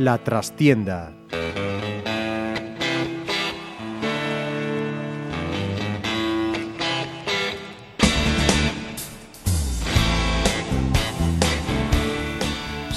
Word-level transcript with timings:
La 0.00 0.16
trastienda. 0.16 1.19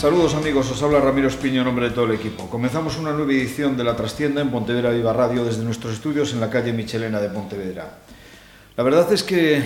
Saludos 0.03 0.35
amigos, 0.35 0.69
os 0.69 0.83
habla 0.83 0.99
Ramiro 0.99 1.31
Espiño 1.31 1.61
en 1.61 1.67
nombre 1.71 1.87
de 1.87 1.95
todo 1.95 2.03
el 2.03 2.19
equipo. 2.19 2.49
Comenzamos 2.49 2.97
una 2.97 3.13
nueva 3.13 3.31
edición 3.31 3.77
de 3.77 3.85
La 3.85 3.95
Trastienda 3.95 4.41
en 4.41 4.51
Pontevedra 4.51 4.89
Viva 4.89 5.13
Radio 5.13 5.45
desde 5.45 5.63
nuestros 5.63 5.93
estudios 5.93 6.33
en 6.33 6.41
la 6.41 6.49
calle 6.49 6.73
Michelena 6.73 7.21
de 7.21 7.29
Pontevedra. 7.29 7.99
La 8.75 8.83
verdad 8.83 9.07
es 9.13 9.23
que 9.23 9.63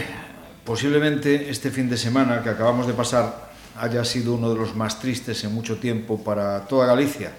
posiblemente 0.63 1.49
este 1.49 1.71
fin 1.71 1.89
de 1.89 1.97
semana 1.97 2.43
que 2.43 2.51
acabamos 2.51 2.85
de 2.85 2.93
pasar 2.93 3.49
haya 3.79 4.05
sido 4.05 4.35
uno 4.35 4.53
de 4.53 4.59
los 4.59 4.75
más 4.75 4.99
tristes 4.99 5.43
en 5.43 5.55
mucho 5.55 5.77
tiempo 5.77 6.23
para 6.23 6.67
toda 6.67 6.85
Galicia. 6.85 7.31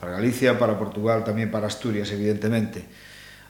Para 0.00 0.10
Galicia, 0.10 0.58
para 0.58 0.76
Portugal, 0.76 1.22
también 1.22 1.52
para 1.52 1.68
Asturias, 1.68 2.10
evidentemente. 2.10 2.84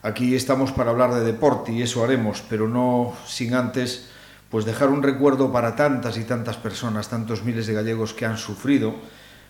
Aquí 0.02 0.34
estamos 0.34 0.72
para 0.72 0.90
hablar 0.90 1.14
de 1.14 1.24
deporte 1.24 1.72
y 1.72 1.80
eso 1.80 2.04
haremos, 2.04 2.44
pero 2.50 2.68
no 2.68 3.16
sin 3.26 3.54
antes 3.54 4.10
pues 4.50 4.64
dejar 4.64 4.90
un 4.90 5.02
recuerdo 5.02 5.52
para 5.52 5.76
tantas 5.76 6.18
y 6.18 6.24
tantas 6.24 6.56
personas, 6.56 7.08
tantos 7.08 7.44
miles 7.44 7.66
de 7.66 7.74
gallegos 7.74 8.12
que 8.12 8.26
han 8.26 8.36
sufrido 8.36 8.94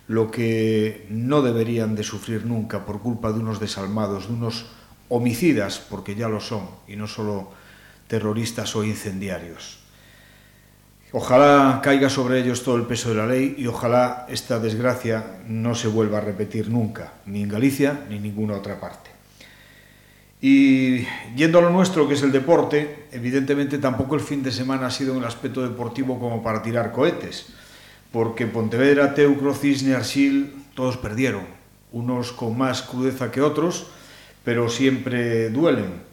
lo 0.09 0.31
que 0.31 1.07
no 1.09 1.41
deberían 1.41 1.95
de 1.95 2.03
sufrir 2.03 2.45
nunca 2.45 2.85
por 2.85 3.01
culpa 3.01 3.33
de 3.33 3.39
unos 3.39 3.61
desalmados, 3.61 4.29
de 4.29 4.35
unos 4.35 4.67
homicidas, 5.09 5.79
porque 5.79 6.15
ya 6.15 6.29
lo 6.29 6.41
son, 6.41 6.69
y 6.89 6.97
no 6.97 7.07
solo 7.07 7.51
terroristas 8.09 8.75
o 8.75 8.85
incendiarios. 8.85 9.79
Ojalá 11.13 11.81
caiga 11.83 12.09
sobre 12.09 12.41
ellos 12.41 12.63
todo 12.63 12.77
el 12.77 12.87
peso 12.87 13.09
de 13.11 13.17
la 13.17 13.27
ley 13.27 13.55
y 13.59 13.67
ojalá 13.67 14.27
esta 14.29 14.61
desgracia 14.61 15.41
no 15.47 15.75
se 15.75 15.89
vuelva 15.89 16.19
a 16.19 16.23
repetir 16.23 16.69
nunca, 16.69 17.15
ni 17.27 17.43
en 17.43 17.49
Galicia 17.49 18.07
ni 18.09 18.17
en 18.17 18.23
ninguna 18.23 18.55
otra 18.55 18.79
parte. 18.79 19.10
Y 20.41 21.07
yendo 21.37 21.59
a 21.59 21.63
lo 21.63 21.71
nuestro, 21.71 22.09
que 22.09 22.15
es 22.15 22.23
el 22.23 22.33
deporte, 22.33 23.05
evidentemente 23.13 23.79
tampoco 23.79 24.15
el 24.15 24.23
fin 24.23 24.43
de 24.43 24.51
semana 24.51 24.87
ha 24.87 24.91
sido 24.91 25.15
un 25.15 25.25
aspecto 25.25 25.63
deportivo 25.63 26.19
como 26.19 26.43
para 26.43 26.63
tirar 26.63 26.93
cohetes, 26.93 27.47
porque 28.11 28.47
Pontevedra, 28.47 29.15
Teucro, 29.15 29.55
Cisne, 29.55 29.95
Arsil, 29.95 30.55
todos 30.75 30.97
perdieron, 30.97 31.43
unos 31.93 32.33
con 32.33 32.57
más 32.57 32.81
crudeza 32.81 33.31
que 33.31 33.43
otros, 33.43 33.89
pero 34.43 34.71
siempre 34.71 35.51
duelen. 35.51 36.11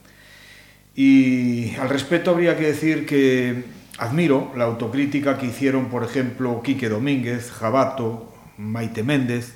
Y 0.94 1.74
al 1.76 1.88
respecto 1.88 2.30
habría 2.30 2.56
que 2.58 2.66
decir 2.66 3.06
que 3.06 3.64
admiro 3.98 4.52
la 4.56 4.64
autocrítica 4.64 5.38
que 5.38 5.46
hicieron, 5.46 5.86
por 5.86 6.04
ejemplo, 6.04 6.60
Quique 6.62 6.90
Domínguez, 6.90 7.50
Jabato, 7.50 8.30
Maite 8.58 9.02
Méndez, 9.02 9.54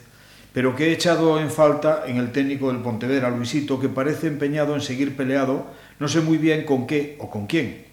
pero 0.52 0.76
que 0.76 0.88
he 0.88 0.92
echado 0.92 1.40
en 1.40 1.50
falta 1.50 2.04
en 2.06 2.18
el 2.18 2.30
técnico 2.30 2.68
del 2.68 2.82
Pontevedra, 2.82 3.30
Luisito, 3.30 3.80
que 3.80 3.88
parece 3.88 4.26
empeñado 4.26 4.74
en 4.74 4.82
seguir 4.82 5.16
peleado, 5.16 5.66
no 5.98 6.08
sé 6.08 6.20
muy 6.20 6.36
bien 6.36 6.64
con 6.64 6.86
qué 6.86 7.16
o 7.20 7.30
con 7.30 7.46
quién. 7.46 7.86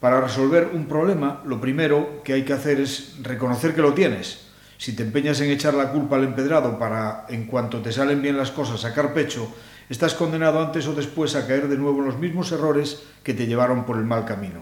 Para 0.00 0.20
resolver 0.20 0.70
un 0.72 0.86
problema, 0.86 1.40
lo 1.46 1.60
primero 1.60 2.22
que 2.24 2.32
hay 2.32 2.42
que 2.42 2.52
hacer 2.52 2.80
es 2.80 3.14
reconocer 3.22 3.74
que 3.74 3.82
lo 3.82 3.94
tienes. 3.94 4.48
Si 4.76 4.94
te 4.94 5.04
empeñas 5.04 5.40
en 5.40 5.50
echar 5.50 5.74
la 5.74 5.92
culpa 5.92 6.16
al 6.16 6.24
empedrado 6.24 6.78
para, 6.78 7.26
en 7.28 7.46
cuanto 7.46 7.80
te 7.80 7.92
salen 7.92 8.20
bien 8.20 8.36
las 8.36 8.50
cosas, 8.50 8.80
sacar 8.80 9.14
pecho, 9.14 9.48
estás 9.88 10.14
condenado 10.14 10.60
antes 10.60 10.86
o 10.88 10.94
después 10.94 11.36
a 11.36 11.46
caer 11.46 11.68
de 11.68 11.78
nuevo 11.78 12.00
en 12.00 12.06
los 12.06 12.18
mismos 12.18 12.50
errores 12.50 13.02
que 13.22 13.34
te 13.34 13.46
llevaron 13.46 13.86
por 13.86 13.96
el 13.96 14.04
mal 14.04 14.24
camino. 14.24 14.60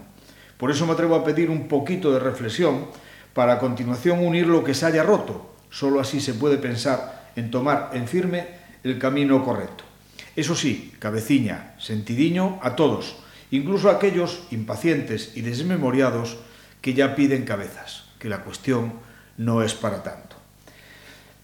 Por 0.59 0.71
eso 0.71 0.87
me 0.87 0.93
atrevo 0.93 1.17
a 1.17 1.25
pedir 1.25 1.51
un 1.51 1.67
poquito 1.67 2.13
de 2.13 2.21
reflexión 2.21 2.87
para 3.33 3.55
a 3.55 3.59
continuación 3.59 4.25
unir 4.25 4.47
lo 4.47 4.63
que 4.63 4.75
se 4.75 4.87
haya 4.87 5.03
roto. 5.03 5.51
Solo 5.71 5.99
así 5.99 6.21
se 6.21 6.35
puede 6.35 6.59
pensar 6.59 7.22
en 7.37 7.51
tomar 7.51 7.91
en 7.95 8.09
firme 8.09 8.47
el 8.85 8.99
camino 8.99 9.45
correcto. 9.45 9.85
Eso 10.35 10.55
sí, 10.55 10.95
cabeciña, 10.99 11.75
sentidiño 11.79 12.59
a 12.63 12.75
todos, 12.75 13.17
incluso 13.51 13.91
a 13.91 13.95
aquellos 13.95 14.45
impacientes 14.51 15.37
y 15.37 15.43
desmemoriados 15.43 16.39
que 16.81 16.95
ya 16.95 17.15
piden 17.15 17.45
cabezas, 17.45 18.05
que 18.19 18.29
la 18.29 18.43
cuestión 18.43 18.95
no 19.37 19.63
es 19.63 19.75
para 19.75 20.03
tanto. 20.03 20.37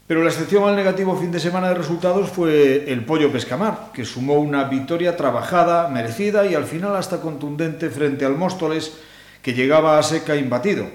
Pero 0.06 0.22
la 0.22 0.30
excepción 0.30 0.66
al 0.66 0.74
negativo 0.74 1.14
fin 1.16 1.30
de 1.30 1.38
semana 1.38 1.68
de 1.68 1.74
resultados 1.74 2.30
fue 2.30 2.90
el 2.90 3.04
Pollo 3.04 3.30
Pescamar, 3.30 3.92
que 3.92 4.06
sumó 4.06 4.36
una 4.36 4.64
victoria 4.64 5.18
trabajada, 5.18 5.88
merecida 5.88 6.46
y 6.46 6.54
al 6.54 6.64
final 6.64 6.96
hasta 6.96 7.20
contundente 7.20 7.90
frente 7.90 8.24
al 8.24 8.34
Móstoles, 8.34 8.94
que 9.42 9.52
llegaba 9.52 9.98
a 9.98 10.02
seca 10.02 10.34
imbatido. 10.34 10.86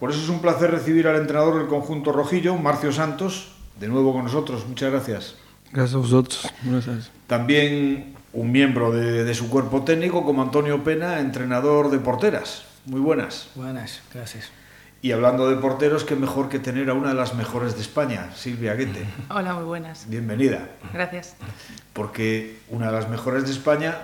Por 0.00 0.10
eso 0.10 0.20
es 0.20 0.28
un 0.28 0.40
placer 0.40 0.72
recibir 0.72 1.06
al 1.06 1.14
entrenador 1.14 1.58
del 1.58 1.68
conjunto 1.68 2.10
rojillo, 2.10 2.56
Marcio 2.56 2.90
Santos, 2.90 3.52
de 3.80 3.88
nuevo 3.88 4.12
con 4.12 4.24
nosotros. 4.24 4.66
Muchas 4.68 4.92
gracias. 4.92 5.34
Gracias 5.72 5.94
a 5.94 5.98
vosotros. 5.98 6.48
Gracias. 6.62 7.10
También 7.26 8.14
un 8.32 8.52
miembro 8.52 8.92
de, 8.92 9.24
de, 9.24 9.34
su 9.34 9.48
cuerpo 9.50 9.82
técnico 9.82 10.24
como 10.24 10.42
Antonio 10.42 10.84
Pena, 10.84 11.18
entrenador 11.20 11.90
de 11.90 11.98
porteras. 11.98 12.62
Muy 12.86 13.00
buenas. 13.00 13.48
Buenas, 13.54 14.02
gracias. 14.12 14.50
Y 15.02 15.12
hablando 15.12 15.48
de 15.48 15.56
porteros, 15.56 16.04
qué 16.04 16.14
mejor 16.14 16.48
que 16.50 16.58
tener 16.58 16.90
a 16.90 16.94
una 16.94 17.08
de 17.08 17.14
las 17.14 17.34
mejores 17.34 17.74
de 17.74 17.80
España, 17.80 18.28
Silvia 18.36 18.74
Guete. 18.74 19.06
Hola, 19.30 19.54
muy 19.54 19.64
buenas. 19.64 20.08
Bienvenida. 20.08 20.68
Gracias. 20.92 21.36
Porque 21.94 22.58
una 22.68 22.86
de 22.86 22.92
las 22.92 23.08
mejores 23.08 23.44
de 23.44 23.50
España 23.52 23.96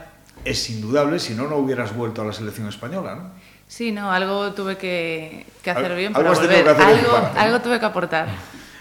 es 0.44 0.70
indudable, 0.70 1.19
si 1.19 1.34
no, 1.34 1.48
no 1.48 1.56
hubieras 1.56 1.94
vuelto 1.94 2.22
a 2.22 2.25
la 2.25 2.32
selección 2.32 2.69
española, 2.69 3.15
¿no? 3.16 3.31
Sí, 3.69 3.91
no, 3.92 4.10
algo 4.12 4.53
tuve 4.53 4.78
que, 4.78 5.44
que 5.62 5.70
hacer 5.70 5.94
bien 5.97 6.12
para 6.12 6.31
algo 6.31 6.32
has 6.41 6.47
volver. 6.47 6.65
tenido 6.65 6.76
que 6.76 6.82
hacer 6.82 6.94
algo, 6.98 7.10
bien 7.19 7.22
para- 7.32 7.42
algo 7.42 7.60
tuve 7.60 7.81
que 7.81 7.86
aportar. 7.86 8.28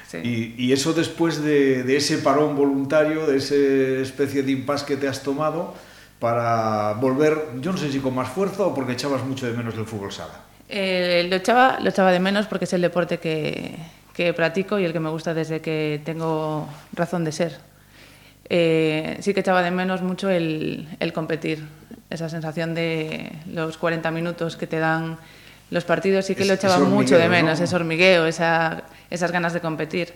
Sí. 0.08 0.18
Y, 0.58 0.66
y 0.66 0.74
eso 0.74 0.94
después 0.94 1.44
de, 1.44 1.84
de 1.84 1.98
ese 1.98 2.20
parón 2.20 2.56
voluntario, 2.56 3.26
de 3.26 3.38
esa 3.38 3.56
especie 4.02 4.44
de 4.44 4.52
impasse 4.52 4.86
que 4.86 4.98
te 4.98 5.08
has 5.08 5.24
tomado 5.24 5.74
para 6.20 6.94
volver, 6.94 7.38
yo 7.60 7.72
no 7.72 7.78
sé 7.78 7.92
si 7.92 8.00
con 8.00 8.16
más 8.16 8.30
fuerza 8.30 8.64
o 8.64 8.74
porque 8.74 8.94
echabas 8.94 9.24
mucho 9.24 9.46
de 9.46 9.54
menos 9.54 9.76
el 9.76 9.86
fútbol 9.86 10.12
sala. 10.12 10.42
Eh, 10.70 11.28
lo, 11.30 11.36
echaba, 11.36 11.80
lo 11.80 11.90
echaba 11.90 12.12
de 12.12 12.20
menos 12.20 12.48
porque 12.48 12.66
es 12.66 12.74
el 12.74 12.82
deporte 12.82 13.20
que, 13.20 13.76
que 14.14 14.34
practico 14.34 14.80
y 14.80 14.86
el 14.86 14.94
que 14.94 15.00
me 15.00 15.10
gusta 15.10 15.34
desde 15.34 15.62
que 15.62 16.02
tengo 16.04 16.68
razón 16.94 17.24
de 17.24 17.32
ser. 17.32 17.58
Eh, 18.50 19.18
sí 19.22 19.34
que 19.34 19.40
echaba 19.42 19.62
de 19.62 19.72
menos 19.72 20.02
mucho 20.02 20.30
el, 20.30 20.88
el 21.00 21.14
competir, 21.14 21.64
esa 22.10 22.30
sensación 22.30 22.76
de 22.76 23.32
los 23.52 23.78
40 23.78 24.10
minutos 24.12 24.56
que 24.56 24.68
te 24.68 24.80
dan 24.80 25.18
los 25.72 25.84
partidos, 25.84 26.26
sí 26.26 26.36
que 26.36 26.44
Es- 26.44 26.48
lo 26.48 26.54
echaba 26.54 26.76
ese 26.76 26.86
mucho 26.86 27.18
de 27.18 27.28
menos, 27.30 27.60
¿no? 27.60 27.66
ese 27.66 27.76
hormigueo, 27.76 28.26
esa, 28.26 28.84
esas 29.10 29.32
ganas 29.32 29.54
de 29.54 29.62
competir. 29.62 30.14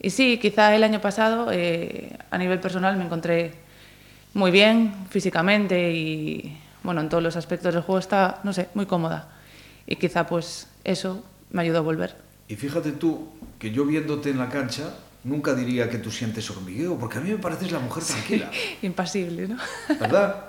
Y 0.00 0.10
sí, 0.10 0.38
quizá 0.38 0.74
el 0.74 0.84
año 0.84 1.00
pasado, 1.00 1.48
eh, 1.52 2.16
a 2.30 2.38
nivel 2.38 2.60
personal, 2.60 2.96
me 2.96 3.04
encontré 3.04 3.52
muy 4.34 4.50
bien 4.50 4.92
físicamente 5.10 5.92
y 5.92 6.56
bueno, 6.82 7.00
en 7.00 7.08
todos 7.08 7.22
los 7.22 7.36
aspectos 7.36 7.74
del 7.74 7.82
juego 7.82 7.98
estaba, 7.98 8.40
no 8.44 8.52
sé, 8.52 8.68
muy 8.74 8.86
cómoda. 8.86 9.28
Y 9.86 9.96
quizá 9.96 10.26
pues 10.26 10.68
eso 10.84 11.24
me 11.50 11.62
ayudó 11.62 11.78
a 11.78 11.82
volver. 11.82 12.14
Y 12.46 12.56
fíjate 12.56 12.92
tú 12.92 13.28
que 13.58 13.70
yo 13.72 13.84
viéndote 13.84 14.30
en 14.30 14.38
la 14.38 14.48
cancha 14.48 14.90
nunca 15.24 15.54
diría 15.54 15.88
que 15.90 15.98
tú 15.98 16.10
sientes 16.10 16.48
hormigueo, 16.50 16.96
porque 16.96 17.18
a 17.18 17.20
mí 17.20 17.30
me 17.30 17.38
pareces 17.38 17.70
la 17.72 17.78
mujer 17.80 18.04
tranquila, 18.04 18.50
Impasible, 18.82 19.48
¿no? 19.48 19.56
¿verdad? 20.00 20.44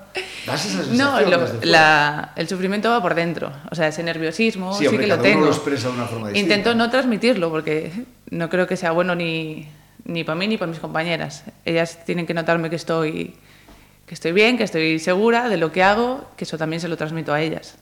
Das 0.45 0.65
esa 0.65 0.83
sensación 0.83 0.97
No, 0.97 1.21
lo- 1.21 1.39
desde 1.39 1.65
la- 1.65 2.33
el 2.35 2.47
sufrimiento 2.47 2.89
va 2.89 3.01
por 3.01 3.13
dentro. 3.15 3.51
O 3.71 3.75
sea, 3.75 3.87
ese 3.87 4.01
nerviosismo 4.03 4.73
Sí, 4.73 4.79
sí, 4.79 4.87
hombre, 4.87 5.03
que 5.03 5.07
lo 5.09 5.15
cada 5.17 5.27
uno 5.29 5.33
tengo. 5.35 5.45
lo 5.47 5.51
expresa 5.51 5.87
de 5.89 5.93
una 5.93 6.05
forma 6.05 6.29
distinta. 6.29 6.55
Intento 6.55 6.75
no 6.75 6.89
transmitirlo 6.89 7.49
porque 7.51 7.91
no 8.31 8.49
creo 8.49 8.65
que 8.67 8.75
sea 8.77 8.91
bueno 8.91 9.13
ni, 9.15 9.67
ni 10.05 10.23
para 10.23 10.35
mí 10.37 10.47
ni 10.47 10.57
para 10.57 10.71
mis 10.71 10.79
compañeras. 10.79 11.43
Ellas 11.65 12.03
tienen 12.05 12.25
que 12.25 12.33
notarme 12.33 12.69
que 12.71 12.75
estoy, 12.75 13.35
que 14.07 14.13
estoy 14.15 14.31
bien, 14.31 14.57
que 14.57 14.63
estoy 14.63 14.97
segura 14.99 15.47
de 15.49 15.57
lo 15.57 15.71
que 15.71 15.83
hago, 15.83 16.25
que 16.37 16.45
eso 16.45 16.57
también 16.57 16.79
se 16.79 16.87
lo 16.87 16.97
transmito 16.97 17.31
a 17.33 17.41
ellas. 17.41 17.75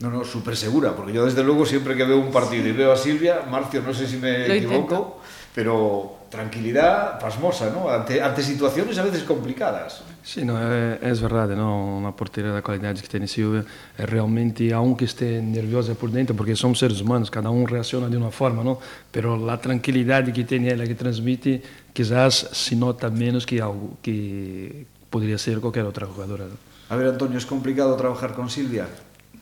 No, 0.00 0.10
no, 0.10 0.24
súper 0.24 0.56
segura, 0.56 0.94
porque 0.94 1.12
yo 1.14 1.24
desde 1.24 1.42
luego 1.44 1.64
siempre 1.64 1.96
que 1.96 2.04
veo 2.04 2.18
un 2.18 2.30
partido 2.32 2.66
y 2.68 2.72
veo 2.72 2.92
a 2.92 2.96
Silvia, 2.96 3.42
Marcio, 3.50 3.80
no 3.82 3.94
sé 3.94 4.06
si 4.06 4.16
me 4.16 4.46
Lo 4.48 4.54
equivoco, 4.54 4.76
intento. 4.76 5.20
pero 5.54 6.16
tranquilidad 6.32 7.18
pasmosa, 7.20 7.68
¿no? 7.68 7.90
Ante, 7.90 8.22
ante 8.22 8.42
situaciones 8.42 8.96
a 8.96 9.02
veces 9.02 9.22
complicadas. 9.22 10.02
Sí, 10.24 10.44
no, 10.44 10.56
é, 10.56 10.98
é 11.02 11.12
verdade, 11.12 11.54
não? 11.54 11.98
Uma 11.98 12.12
porteira 12.12 12.54
da 12.54 12.62
qualidade 12.62 13.02
que 13.02 13.08
tem 13.08 13.26
Silvia 13.26 13.66
é 13.98 14.06
realmente 14.06 14.72
há 14.72 14.80
um 14.80 14.94
que 14.94 15.04
esteja 15.04 15.42
nerviosa 15.42 15.94
por 15.94 16.10
dentro, 16.10 16.34
porque 16.34 16.56
somos 16.56 16.78
seres 16.78 17.00
humanos, 17.00 17.28
cada 17.28 17.50
um 17.50 17.64
reaciona 17.64 18.08
de 18.08 18.16
uma 18.16 18.30
forma, 18.30 18.64
não? 18.64 18.78
Pero 19.12 19.50
a 19.50 19.58
tranquilidade 19.58 20.32
que 20.32 20.42
tem 20.42 20.66
ela 20.68 20.86
que 20.86 20.94
transmite, 20.94 21.62
quizás 21.92 22.48
se 22.52 22.74
nota 22.76 23.10
menos 23.10 23.44
que 23.44 23.60
algo 23.60 23.98
que 24.00 24.86
poderia 25.10 25.36
ser 25.36 25.60
qualquer 25.60 25.84
outra 25.84 26.06
jogadora. 26.06 26.44
¿no? 26.44 26.56
A 26.88 26.96
ver, 26.96 27.08
Antonio, 27.08 27.36
¿es 27.36 27.44
complicado 27.44 27.94
trabajar 27.94 28.32
con 28.32 28.48
Silvia? 28.48 28.86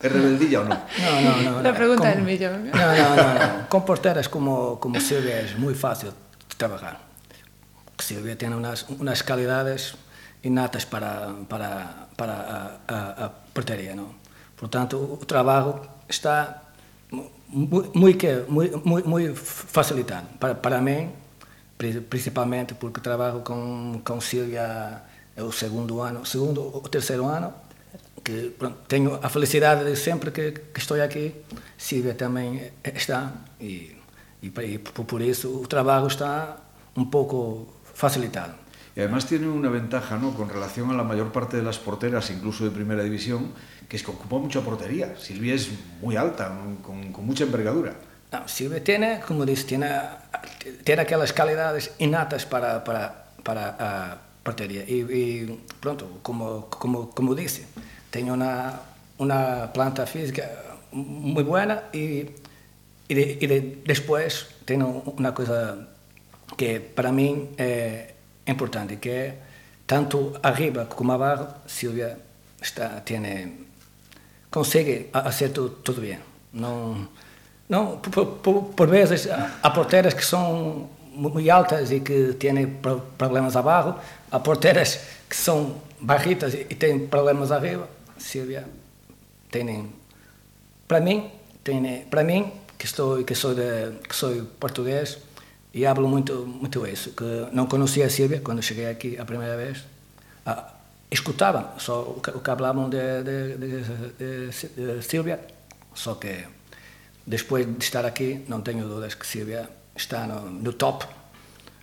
¿Es 0.03 0.11
rebeldilla 0.11 0.63
o 0.63 0.65
no? 0.65 0.75
No, 0.75 1.21
no, 1.23 1.43
no. 1.43 1.51
no 1.53 1.63
la 1.63 1.73
pregunta 1.73 2.03
como, 2.03 2.15
del 2.17 2.25
millón. 2.25 2.71
No, 2.73 2.87
no, 3.01 3.17
no, 3.17 3.35
no. 3.35 3.69
Con 3.69 3.85
porteras 3.85 4.29
como, 4.29 4.81
como 4.81 4.99
Silvia 4.99 5.41
es 5.41 5.57
muy 5.57 5.75
fácil 5.75 6.11
trabajar. 6.61 7.01
Silvia 7.99 8.37
tiene 8.37 8.57
unas, 8.57 8.85
unas 8.89 9.23
calidades 9.25 9.97
innatas 10.43 10.85
para, 10.85 11.33
para, 11.49 12.09
para 12.17 12.35
a, 12.35 12.61
a, 12.89 12.99
a 13.25 13.29
portería. 13.53 13.97
¿no? 13.97 14.21
Por 14.57 14.69
tanto, 14.69 14.97
o 15.21 15.25
trabalho 15.25 15.81
está 16.09 16.63
muito, 17.49 17.97
muito, 17.99 18.27
muito, 18.49 19.09
muito 19.09 19.37
facilitado. 19.37 20.27
Para, 20.39 20.55
para 20.55 20.81
mim, 20.81 21.11
principalmente 22.09 22.75
porque 22.75 23.01
trabalho 23.01 23.41
com, 23.41 24.01
com 24.05 24.21
Silvia 24.21 25.03
é 25.37 25.43
o 25.43 25.53
segundo 25.53 26.01
ano, 26.01 26.25
segundo 26.27 26.61
ou 26.61 26.83
terceiro 26.89 27.25
ano, 27.25 27.53
que 28.23 28.53
pronto, 28.59 28.77
tenho 28.87 29.19
a 29.23 29.29
felicidade 29.29 29.85
de 29.85 29.97
sempre 29.97 30.31
que, 30.31 30.53
que 30.53 30.81
estou 30.81 31.01
aqui, 31.01 31.35
Silvia 31.79 32.15
também 32.15 32.71
está, 32.85 33.33
e, 33.59 33.97
e, 34.43 34.49
e 34.49 34.79
por, 34.79 35.05
por 35.07 35.23
isso 35.23 35.61
o 35.61 35.67
trabalho 35.67 36.07
está 36.07 36.57
un 36.97 37.11
pouco 37.11 37.69
facilitado. 37.95 38.55
Y 38.97 39.01
además 39.01 39.27
tiene 39.27 39.49
una 39.49 39.69
ventaja 39.71 40.19
¿no? 40.19 40.35
con 40.35 40.49
relación 40.49 40.91
a 40.91 40.95
la 40.95 41.05
mayor 41.05 41.31
parte 41.31 41.57
de 41.57 41.63
las 41.63 41.79
porteras, 41.79 42.31
incluso 42.31 42.65
de 42.65 42.71
primera 42.71 43.03
división, 43.03 43.53
que 43.89 43.97
es 43.97 44.03
que 44.03 44.11
ocupa 44.11 44.39
mucha 44.39 44.61
portería. 44.63 45.17
Silvia 45.17 45.55
es 45.55 45.71
muy 46.01 46.17
alta, 46.17 46.51
con, 46.83 47.13
con 47.13 47.27
mucha 47.27 47.45
envergadura. 47.45 47.95
No, 48.33 48.47
Silvia 48.49 48.83
tiene, 48.83 49.21
como 49.27 49.47
dice, 49.47 49.65
tiene, 49.65 49.91
tiene 50.85 51.03
aquellas 51.03 51.33
calidades 51.33 51.93
innatas 51.99 52.47
para, 52.47 52.83
para, 52.83 53.27
para 53.45 54.19
uh, 54.19 54.45
portería. 54.45 54.83
Y, 54.83 55.01
y, 55.03 55.65
pronto, 55.81 56.19
como, 56.23 56.67
como, 56.67 57.11
como 57.11 57.35
dice, 57.35 57.67
tiene 58.11 58.33
una, 58.33 58.81
una 59.19 59.73
planta 59.73 60.07
física 60.07 60.49
muy 60.93 61.45
buena 61.45 61.85
y, 61.93 62.27
y, 63.11 63.15
de, 63.15 63.39
y 63.41 63.47
de, 63.47 65.33
cosa 65.35 65.89
que 66.57 66.79
para 66.79 67.11
mí 67.11 67.51
é 67.59 68.15
importante, 68.47 68.99
que 68.99 69.11
é 69.11 69.35
tanto 69.85 70.39
arriba 70.43 70.87
como 70.87 71.13
abaixo, 71.13 71.49
Silvia 71.67 72.17
está, 72.63 73.03
tiene, 73.03 73.67
consegue 74.49 75.11
fazer 75.13 75.51
tudo, 75.51 76.01
bem. 76.01 76.21
Não, 76.53 77.09
não, 77.69 77.99
por, 77.99 78.39
por, 78.39 78.65
por 78.75 78.89
vezes 78.89 79.27
há 79.27 79.71
porteiras 79.71 80.15
que 80.15 80.25
são 80.25 80.89
muito 81.13 81.51
altas 81.51 81.91
e 81.91 81.99
que 81.99 82.35
têm 82.35 82.79
problemas 83.19 83.57
abaixo, 83.57 83.97
há 84.31 84.39
porteiras 84.39 85.01
que 85.29 85.35
são 85.35 85.83
barritas 86.01 86.55
e 86.55 86.75
têm 86.75 87.09
problemas 87.09 87.51
arriba. 87.51 87.89
Silvia 88.17 88.65
tem, 89.51 89.91
para 90.87 91.01
mim, 91.01 91.33
tem, 91.65 92.05
para 92.09 92.23
mim 92.23 92.53
que 92.81 92.87
estou 92.87 93.23
que 93.23 93.35
sou 93.35 93.55
de, 93.55 94.01
que 94.09 94.17
sou 94.17 94.33
português, 94.59 95.19
e 95.75 95.85
hablo 95.85 96.09
muito 96.09 96.35
muito 96.47 96.87
isso 96.87 97.11
que 97.13 97.31
não 97.53 97.67
conhecia 97.67 98.07
a 98.07 98.11
Silvia 98.11 98.41
quando 98.41 98.63
cheguei 98.63 98.89
aqui 98.89 99.19
a 99.19 99.25
primeira 99.27 99.57
vez. 99.57 99.85
Ah, 100.47 100.73
escutava 101.11 101.75
só 101.79 102.01
o 102.01 102.21
que, 102.23 102.31
o 102.31 102.41
que 102.41 102.51
de, 102.95 103.07
de, 103.29 103.57
de, 104.19 104.97
de, 104.97 105.03
Silvia 105.03 105.39
só 105.95 106.15
que 106.15 106.47
depois 107.27 107.67
de 107.67 107.85
estar 107.85 108.07
aqui 108.07 108.45
não 108.49 108.63
tenho 108.63 108.89
dúvidas 108.89 109.15
que 109.15 109.27
Silvia 109.27 109.69
está 109.95 110.27
no, 110.27 110.49
no 110.49 110.73
top 110.73 111.05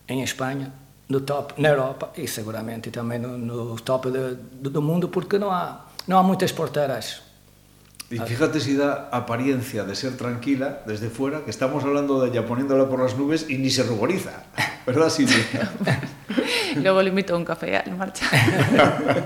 em 0.08 0.24
Espanha 0.24 0.72
no 1.10 1.22
top 1.22 1.62
na 1.62 1.70
Europa 1.70 2.12
e 2.18 2.28
seguramente 2.28 2.90
também 2.90 3.20
no, 3.20 3.38
no 3.38 3.76
top 3.82 4.10
de, 4.10 4.70
do 4.70 4.82
mundo 4.82 5.10
porque 5.10 5.38
não 5.38 5.52
há 5.52 5.86
não 6.08 6.18
há 6.18 6.24
muitas 6.24 6.52
porteiras 6.52 7.22
Y 8.10 8.20
fíjate 8.20 8.62
si 8.62 8.76
da 8.76 9.10
apariencia 9.12 9.84
de 9.84 9.94
ser 9.94 10.16
tranquila 10.16 10.82
desde 10.86 11.10
fuera, 11.10 11.44
que 11.44 11.52
estamos 11.52 11.84
hablando 11.84 12.22
de 12.22 12.30
ella 12.30 12.46
poniéndola 12.46 12.88
por 12.88 13.02
las 13.02 13.18
nubes 13.18 13.50
y 13.50 13.58
ni 13.58 13.70
se 13.70 13.84
ruboriza. 13.84 14.44
¿Verdad, 14.86 15.10
Silvia? 15.10 15.44
Luego 16.76 17.02
le 17.02 17.10
invito 17.10 17.36
a 17.36 17.38
un 17.38 17.44
café 17.44 17.76
al 17.76 17.98
marcha. 17.98 18.26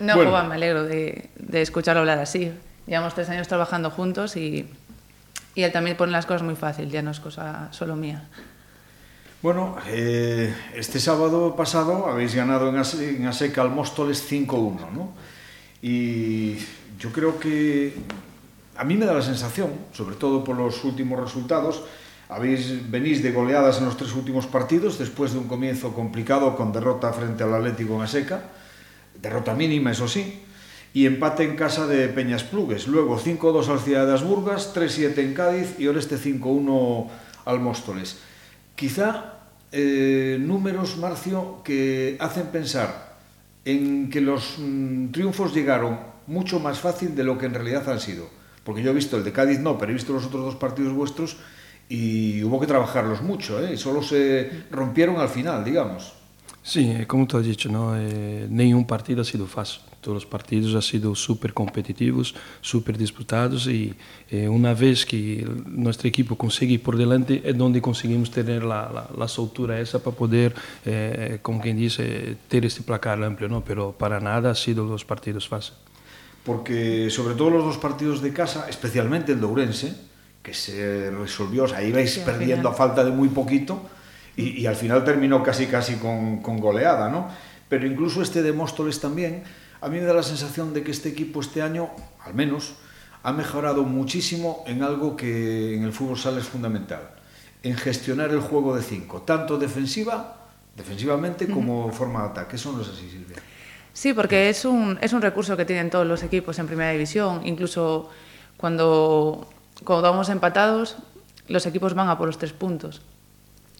no, 0.00 0.16
bueno. 0.16 0.30
Joba, 0.30 0.42
me 0.42 0.56
alegro 0.56 0.82
de, 0.82 1.30
de, 1.36 1.62
escucharlo 1.62 2.00
hablar 2.00 2.18
así. 2.18 2.52
Llevamos 2.88 3.14
tres 3.14 3.28
años 3.30 3.46
trabajando 3.46 3.90
juntos 3.90 4.36
y, 4.36 4.68
y, 5.54 5.62
él 5.62 5.70
también 5.70 5.96
pone 5.96 6.10
las 6.10 6.26
cosas 6.26 6.42
muy 6.42 6.56
fácil, 6.56 6.90
ya 6.90 7.02
no 7.02 7.12
es 7.12 7.20
cosa 7.20 7.68
solo 7.70 7.94
mía. 7.94 8.24
Bueno, 9.40 9.76
eh, 9.86 10.52
este 10.74 10.98
sábado 10.98 11.54
pasado 11.54 12.08
habéis 12.08 12.34
ganado 12.34 12.68
en, 12.68 12.76
Ase 12.76 13.16
en 13.16 13.26
Aseca 13.26 13.62
al 13.62 13.70
Móstoles 13.70 14.28
5-1, 14.28 14.90
¿no? 14.90 15.12
Y 15.80 16.58
yo 17.00 17.10
creo 17.10 17.40
que 17.40 17.94
a 18.76 18.84
mí 18.84 18.96
me 18.96 19.06
da 19.06 19.14
la 19.14 19.22
sensación, 19.22 19.70
sobre 19.92 20.16
todo 20.16 20.44
por 20.44 20.56
los 20.56 20.84
últimos 20.84 21.18
resultados, 21.18 21.82
habéis 22.28 22.90
venís 22.90 23.22
de 23.22 23.32
goleadas 23.32 23.78
en 23.78 23.86
los 23.86 23.96
tres 23.96 24.14
últimos 24.14 24.46
partidos 24.46 24.98
después 24.98 25.32
de 25.32 25.38
un 25.38 25.48
comienzo 25.48 25.92
complicado 25.92 26.54
con 26.54 26.72
derrota 26.72 27.12
frente 27.12 27.42
al 27.42 27.54
Atlético 27.54 27.96
en 27.96 28.02
Aseca, 28.02 28.42
derrota 29.20 29.54
mínima 29.54 29.90
eso 29.90 30.06
sí, 30.06 30.44
y 30.92 31.06
empate 31.06 31.44
en 31.44 31.56
casa 31.56 31.86
de 31.86 32.08
Peñas 32.08 32.44
Plugues, 32.44 32.86
luego 32.86 33.18
5-2 33.18 33.68
al 33.68 33.80
Ciudad 33.80 34.06
de 34.06 34.14
Asburgas, 34.14 34.74
3-7 34.74 35.18
en 35.18 35.34
Cádiz 35.34 35.78
y 35.78 35.88
Oreste 35.88 36.18
5-1 36.18 37.08
al 37.46 37.60
Móstoles. 37.60 38.18
Quizá 38.74 39.40
eh, 39.72 40.36
números, 40.40 40.98
Marcio, 40.98 41.62
que 41.64 42.16
hacen 42.20 42.48
pensar 42.48 43.16
en 43.64 44.10
que 44.10 44.20
los 44.20 44.56
mmm, 44.58 45.08
triunfos 45.08 45.54
llegaron 45.54 46.09
mucho 46.26 46.60
más 46.60 46.78
fácil 46.78 47.14
de 47.14 47.24
lo 47.24 47.38
que 47.38 47.46
en 47.46 47.54
realidad 47.54 47.88
han 47.88 48.00
sido. 48.00 48.28
Porque 48.64 48.82
yo 48.82 48.90
he 48.90 48.94
visto 48.94 49.16
el 49.16 49.24
de 49.24 49.32
Cádiz, 49.32 49.58
no, 49.58 49.78
pero 49.78 49.90
he 49.90 49.94
visto 49.94 50.12
los 50.12 50.26
otros 50.26 50.44
dos 50.44 50.54
partidos 50.56 50.92
vuestros 50.92 51.36
y 51.88 52.42
hubo 52.44 52.60
que 52.60 52.66
trabajarlos 52.66 53.20
mucho, 53.22 53.58
¿eh? 53.64 53.76
solo 53.76 54.02
se 54.02 54.64
rompieron 54.70 55.16
al 55.18 55.28
final, 55.28 55.64
digamos. 55.64 56.12
Sí, 56.62 56.94
como 57.06 57.26
tú 57.26 57.38
has 57.38 57.46
dicho, 57.46 57.70
¿no? 57.70 57.96
Eh, 57.96 58.46
ningún 58.50 58.86
partido 58.86 59.22
ha 59.22 59.24
sido 59.24 59.46
fácil. 59.46 59.80
Todos 60.00 60.14
los 60.14 60.26
partidos 60.26 60.74
han 60.74 60.82
sido 60.82 61.14
súper 61.14 61.52
competitivos, 61.52 62.34
súper 62.60 62.96
disputados 62.96 63.66
y 63.66 63.94
eh, 64.30 64.48
una 64.48 64.72
vez 64.74 65.04
que 65.04 65.46
nuestro 65.66 66.08
equipo 66.08 66.36
consigue 66.36 66.74
ir 66.74 66.82
por 66.82 66.96
delante 66.96 67.42
es 67.44 67.56
donde 67.56 67.82
conseguimos 67.82 68.30
tener 68.30 68.62
la, 68.62 68.90
la, 68.92 69.10
la 69.16 69.28
soltura 69.28 69.80
esa 69.80 70.02
para 70.02 70.16
poder, 70.16 70.54
eh, 70.84 71.38
como 71.42 71.60
quien 71.60 71.76
dice, 71.76 72.36
ter 72.48 72.64
este 72.64 72.82
placar 72.82 73.22
amplio, 73.22 73.48
¿no? 73.48 73.64
Pero 73.64 73.92
para 73.92 74.20
nada 74.20 74.50
ha 74.50 74.54
sido 74.54 74.84
los 74.84 75.04
partidos 75.04 75.48
fáciles. 75.48 75.89
Porque 76.44 77.10
sobre 77.10 77.34
todo 77.34 77.50
los 77.50 77.64
dos 77.64 77.78
partidos 77.78 78.22
de 78.22 78.32
casa, 78.32 78.66
especialmente 78.68 79.32
el 79.32 79.40
de 79.40 79.46
Ourense, 79.46 79.94
que 80.42 80.54
se 80.54 81.10
resolvió, 81.10 81.64
o 81.64 81.68
sea, 81.68 81.82
ibais 81.82 82.14
sí, 82.14 82.22
perdiendo 82.24 82.68
a 82.68 82.74
falta 82.74 83.04
de 83.04 83.10
muy 83.10 83.28
poquito 83.28 83.82
y, 84.36 84.60
y, 84.60 84.66
al 84.66 84.76
final 84.76 85.04
terminó 85.04 85.42
casi 85.42 85.66
casi 85.66 85.96
con, 85.96 86.40
con 86.40 86.58
goleada, 86.58 87.10
¿no? 87.10 87.28
Pero 87.68 87.86
incluso 87.86 88.22
este 88.22 88.42
de 88.42 88.52
Móstoles 88.52 89.00
también, 89.00 89.44
a 89.80 89.88
mí 89.88 89.98
me 89.98 90.04
da 90.04 90.14
la 90.14 90.22
sensación 90.22 90.72
de 90.72 90.82
que 90.82 90.90
este 90.90 91.10
equipo 91.10 91.40
este 91.40 91.62
año, 91.62 91.90
al 92.24 92.34
menos, 92.34 92.74
ha 93.22 93.32
mejorado 93.32 93.82
muchísimo 93.82 94.64
en 94.66 94.82
algo 94.82 95.16
que 95.16 95.76
en 95.76 95.84
el 95.84 95.92
fútbol 95.92 96.18
sale 96.18 96.40
es 96.40 96.46
fundamental, 96.46 97.10
en 97.62 97.76
gestionar 97.76 98.30
el 98.30 98.40
juego 98.40 98.74
de 98.74 98.82
cinco, 98.82 99.22
tanto 99.22 99.58
defensiva, 99.58 100.48
defensivamente 100.74 101.46
como 101.46 101.86
uh 101.86 101.90
-huh. 101.90 101.92
forma 101.92 102.22
de 102.22 102.28
ataque. 102.30 102.56
Eso 102.56 102.72
no 102.72 102.80
es 102.80 102.88
así, 102.88 103.10
Silvia. 103.10 103.36
Sí, 103.92 104.12
porque 104.14 104.48
es 104.48 104.64
un, 104.64 104.98
es 105.00 105.12
un 105.12 105.22
recurso 105.22 105.56
que 105.56 105.64
tienen 105.64 105.90
todos 105.90 106.06
los 106.06 106.22
equipos 106.22 106.58
en 106.58 106.66
primera 106.66 106.90
división. 106.90 107.42
Incluso 107.44 108.10
cuando, 108.56 109.48
cuando 109.84 110.02
vamos 110.02 110.28
empatados, 110.28 110.96
los 111.48 111.66
equipos 111.66 111.94
van 111.94 112.08
a 112.08 112.16
por 112.16 112.26
los 112.26 112.38
tres 112.38 112.52
puntos. 112.52 113.02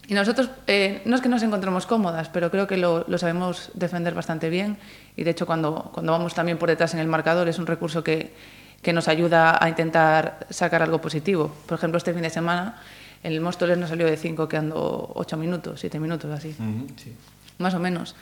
Y 0.08 0.14
nosotros, 0.14 0.50
eh, 0.66 1.02
no 1.04 1.14
es 1.14 1.22
que 1.22 1.28
nos 1.28 1.42
encontremos 1.44 1.86
cómodas, 1.86 2.28
pero 2.28 2.50
creo 2.50 2.66
que 2.66 2.76
lo, 2.76 3.04
lo, 3.06 3.16
sabemos 3.16 3.70
defender 3.74 4.12
bastante 4.12 4.50
bien. 4.50 4.76
Y 5.16 5.22
de 5.22 5.30
hecho, 5.30 5.46
cuando, 5.46 5.90
cuando 5.94 6.10
vamos 6.10 6.34
también 6.34 6.58
por 6.58 6.68
detrás 6.68 6.94
en 6.94 7.00
el 7.00 7.06
marcador, 7.06 7.48
es 7.48 7.60
un 7.60 7.66
recurso 7.66 8.02
que, 8.02 8.34
que 8.82 8.92
nos 8.92 9.06
ayuda 9.06 9.62
a 9.62 9.68
intentar 9.68 10.46
sacar 10.50 10.82
algo 10.82 11.00
positivo. 11.00 11.54
Por 11.66 11.78
ejemplo, 11.78 11.98
este 11.98 12.12
fin 12.12 12.22
de 12.22 12.30
semana, 12.30 12.82
el 13.22 13.40
Móstoles 13.40 13.78
nos 13.78 13.90
salió 13.90 14.06
de 14.06 14.16
5 14.16 14.48
quedando 14.48 15.12
8 15.14 15.36
minutos, 15.36 15.78
7 15.80 16.00
minutos 16.00 16.30
así. 16.32 16.56
Uh 16.58 16.62
-huh, 16.62 16.86
sí. 16.96 17.14
Más 17.58 17.74
o 17.74 17.78
menos. 17.78 18.16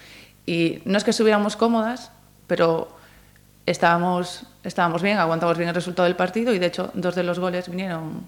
Y 0.49 0.81
no 0.87 0.97
es 0.97 1.05
que 1.05 1.11
estuviéramos 1.11 1.57
cómodas, 1.57 2.11
pero 2.47 2.89
estábamos, 3.67 4.45
estábamos 4.65 5.03
bien, 5.03 5.19
aguantamos 5.19 5.59
bien 5.59 5.69
el 5.69 5.75
resultado 5.75 6.07
del 6.07 6.17
partido 6.17 6.55
y 6.55 6.59
de 6.59 6.65
hecho 6.65 6.91
dos 6.95 7.15
de 7.15 7.23
los 7.23 7.39
goles 7.39 7.69
vinieron 7.69 8.23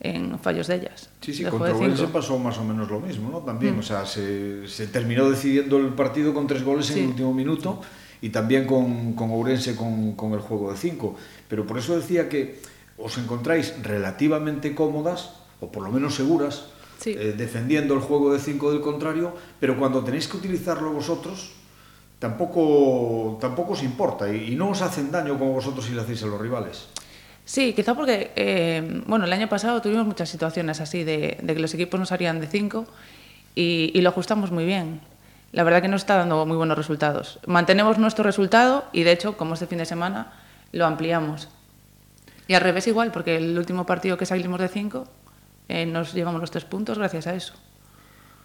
en 0.00 0.36
fallos 0.40 0.66
de 0.66 0.74
ellas. 0.74 1.10
Sí, 1.20 1.32
sí, 1.32 1.44
contra 1.44 1.72
Ourense 1.72 2.08
pasó 2.08 2.40
más 2.40 2.58
o 2.58 2.64
menos 2.64 2.90
lo 2.90 2.98
mismo, 2.98 3.30
¿no? 3.30 3.38
También, 3.38 3.76
mm. 3.76 3.78
o 3.78 3.82
sea, 3.84 4.04
se, 4.04 4.66
se, 4.66 4.88
terminó 4.88 5.30
decidiendo 5.30 5.76
el 5.78 5.90
partido 5.90 6.34
con 6.34 6.48
tres 6.48 6.64
goles 6.64 6.86
sí. 6.86 6.94
en 6.94 6.98
el 6.98 7.06
último 7.10 7.32
minuto 7.32 7.82
y 8.20 8.30
también 8.30 8.66
con, 8.66 9.12
con 9.12 9.30
Ourense 9.30 9.76
con, 9.76 10.16
con, 10.16 10.32
el 10.32 10.40
juego 10.40 10.72
de 10.72 10.76
cinco. 10.76 11.14
Pero 11.46 11.68
por 11.68 11.78
eso 11.78 11.96
decía 11.96 12.28
que 12.28 12.60
os 12.96 13.16
encontráis 13.16 13.80
relativamente 13.84 14.74
cómodas, 14.74 15.34
o 15.60 15.70
por 15.70 15.84
lo 15.84 15.92
menos 15.92 16.16
seguras, 16.16 16.64
sí. 16.98 17.16
eh, 17.18 17.34
defendiendo 17.36 17.94
el 17.94 18.00
juego 18.00 18.32
de 18.32 18.38
5 18.38 18.72
del 18.72 18.80
contrario, 18.80 19.34
pero 19.58 19.78
cuando 19.78 20.04
tenéis 20.04 20.28
que 20.28 20.36
utilizarlo 20.36 20.92
vosotros, 20.92 21.52
tampoco, 22.18 23.38
tampoco 23.40 23.72
os 23.72 23.82
importa 23.82 24.32
y, 24.32 24.52
y, 24.52 24.56
no 24.56 24.70
os 24.70 24.82
hacen 24.82 25.10
daño 25.10 25.38
como 25.38 25.52
vosotros 25.52 25.84
si 25.86 25.92
le 25.92 26.02
hacéis 26.02 26.22
a 26.24 26.26
los 26.26 26.40
rivales. 26.40 26.88
Sí, 27.44 27.72
quizá 27.72 27.94
porque, 27.94 28.32
eh, 28.36 29.02
bueno, 29.06 29.24
el 29.24 29.32
año 29.32 29.48
pasado 29.48 29.80
tuvimos 29.80 30.06
muchas 30.06 30.28
situaciones 30.28 30.80
así 30.80 31.02
de, 31.02 31.38
de 31.42 31.54
que 31.54 31.60
los 31.60 31.72
equipos 31.72 31.98
nos 31.98 32.12
harían 32.12 32.40
de 32.40 32.46
5 32.46 32.84
y, 33.54 33.90
y 33.94 34.00
lo 34.02 34.10
ajustamos 34.10 34.50
muy 34.50 34.66
bien. 34.66 35.00
La 35.52 35.62
verdad 35.62 35.80
que 35.80 35.88
nos 35.88 36.02
está 36.02 36.16
dando 36.16 36.44
muy 36.44 36.58
buenos 36.58 36.76
resultados. 36.76 37.38
Mantenemos 37.46 37.96
nuestro 37.96 38.22
resultado 38.22 38.84
y 38.92 39.02
de 39.02 39.12
hecho, 39.12 39.38
como 39.38 39.54
este 39.54 39.66
fin 39.66 39.78
de 39.78 39.86
semana, 39.86 40.32
lo 40.72 40.84
ampliamos. 40.84 41.48
Y 42.48 42.54
al 42.54 42.60
revés 42.60 42.86
igual, 42.86 43.12
porque 43.12 43.36
el 43.36 43.58
último 43.58 43.86
partido 43.86 44.18
que 44.18 44.26
salimos 44.26 44.60
de 44.60 44.68
cinco 44.68 45.06
eh, 45.68 45.86
nos 45.86 46.14
llevamos 46.14 46.40
los 46.40 46.50
tres 46.50 46.64
puntos 46.64 46.98
gracias 46.98 47.26
a 47.26 47.34
eso. 47.34 47.54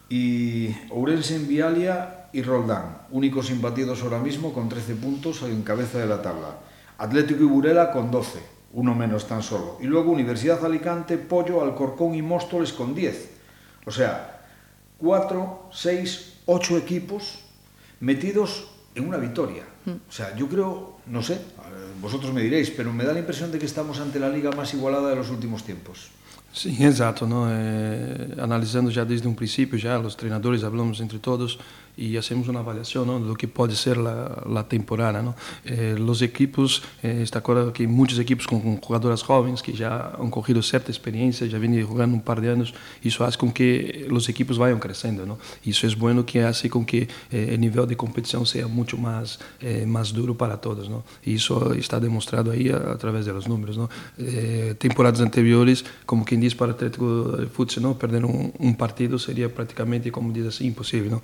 Y 0.08 0.68
Ourense 0.90 1.36
en 1.36 1.48
Vialia 1.48 2.28
y 2.32 2.42
Roldán, 2.42 2.98
únicos 3.10 3.50
imbatidos 3.50 4.02
ahora 4.02 4.18
mismo 4.18 4.52
con 4.52 4.68
13 4.68 4.96
puntos 4.96 5.42
en 5.42 5.62
cabeza 5.62 5.98
de 5.98 6.06
la 6.06 6.20
tabla. 6.20 6.58
Atlético 6.98 7.42
y 7.42 7.46
Burela 7.46 7.90
con 7.90 8.10
12, 8.10 8.38
uno 8.74 8.94
menos 8.94 9.26
tan 9.26 9.42
solo. 9.42 9.78
Y 9.80 9.86
luego 9.86 10.12
Universidad 10.12 10.64
Alicante, 10.64 11.16
Pollo, 11.16 11.62
Alcorcón 11.62 12.14
y 12.14 12.22
Móstoles 12.22 12.72
con 12.72 12.94
10. 12.94 13.30
O 13.86 13.90
sea, 13.90 14.42
4, 14.98 15.70
6, 15.72 16.32
8 16.46 16.76
equipos 16.78 17.40
metidos 18.00 18.68
en 18.94 19.08
una 19.08 19.16
victoria. 19.16 19.64
Mm. 19.86 19.90
O 20.08 20.12
sea, 20.12 20.36
yo 20.36 20.48
creo, 20.48 20.98
no 21.06 21.22
sé, 21.22 21.34
eh, 21.34 21.38
vosotros 22.00 22.32
me 22.32 22.42
diréis, 22.42 22.70
pero 22.70 22.92
me 22.92 23.04
da 23.04 23.12
la 23.12 23.18
impresión 23.20 23.50
de 23.50 23.58
que 23.58 23.66
estamos 23.66 24.00
ante 24.00 24.20
la 24.20 24.28
liga 24.28 24.50
más 24.52 24.74
igualada 24.74 25.10
de 25.10 25.16
los 25.16 25.30
últimos 25.30 25.64
tiempos. 25.64 26.10
Sim, 26.54 26.84
exato. 26.84 27.26
Não? 27.26 27.46
É, 27.48 28.40
analisando 28.40 28.90
já 28.90 29.02
desde 29.04 29.26
um 29.26 29.34
princípio, 29.34 29.76
já 29.76 29.98
os 29.98 30.14
treinadores 30.14 30.62
falamos 30.62 31.00
entre 31.00 31.18
todos, 31.18 31.58
una 32.48 32.60
avaliación 32.60 33.06
¿no? 33.06 33.20
de 33.20 33.26
lo 33.26 33.34
que 33.36 33.48
puede 33.48 33.74
ser 33.74 33.96
la 33.96 34.66
temporada. 34.68 35.22
¿no? 35.22 35.34
Eh, 35.64 35.96
equipos, 36.22 36.82
eh, 37.02 37.20
está 37.22 37.40
claro 37.42 37.72
que 37.72 37.86
muchos 37.86 38.18
equipos 38.18 38.46
con, 38.46 38.60
con, 38.60 38.80
jugadoras 38.80 39.22
jóvenes 39.22 39.62
que 39.62 39.72
ya 39.72 40.12
han 40.18 40.30
cogido 40.30 40.62
cierta 40.62 40.90
experiencia, 40.90 41.46
ya 41.46 41.58
vienen 41.58 41.86
jugando 41.86 42.16
un 42.16 42.22
par 42.22 42.40
de 42.40 42.50
años, 42.50 42.74
y 43.02 43.08
eso 43.08 43.24
hace 43.24 43.38
con 43.38 43.52
que 43.52 44.06
los 44.08 44.28
equipos 44.28 44.58
vayan 44.58 44.78
creciendo. 44.78 45.26
¿no? 45.26 45.38
Y 45.64 45.70
eso 45.70 45.86
es 45.86 45.96
bueno 45.96 46.24
que 46.24 46.42
hace 46.42 46.68
con 46.68 46.84
que 46.84 47.08
eh, 47.30 47.48
el 47.52 47.60
nivel 47.60 47.86
de 47.86 47.96
competición 47.96 48.46
sea 48.46 48.66
mucho 48.66 48.96
más, 48.96 49.38
eh, 49.60 49.84
más 49.86 50.12
duro 50.12 50.36
para 50.36 50.60
todos. 50.60 50.88
¿no? 50.88 51.04
Y 51.24 51.36
está 51.78 52.00
demostrado 52.00 52.50
ahí 52.50 52.68
a, 52.70 52.92
a 52.92 52.98
través 52.98 53.26
de 53.26 53.32
los 53.32 53.48
números. 53.48 53.78
Eh, 54.18 54.74
temporadas 54.78 55.20
anteriores, 55.20 55.84
como 56.06 56.24
quien 56.24 56.40
dice 56.40 56.56
para 56.56 56.72
Atlético 56.72 57.36
de 57.36 57.48
¿no? 57.80 57.98
perder 57.98 58.24
un, 58.24 58.74
partido 58.76 59.18
sería 59.18 59.52
prácticamente, 59.52 60.10
como 60.10 60.32
dice 60.32 60.48
así, 60.48 60.66
imposible. 60.66 61.10
¿no? 61.10 61.22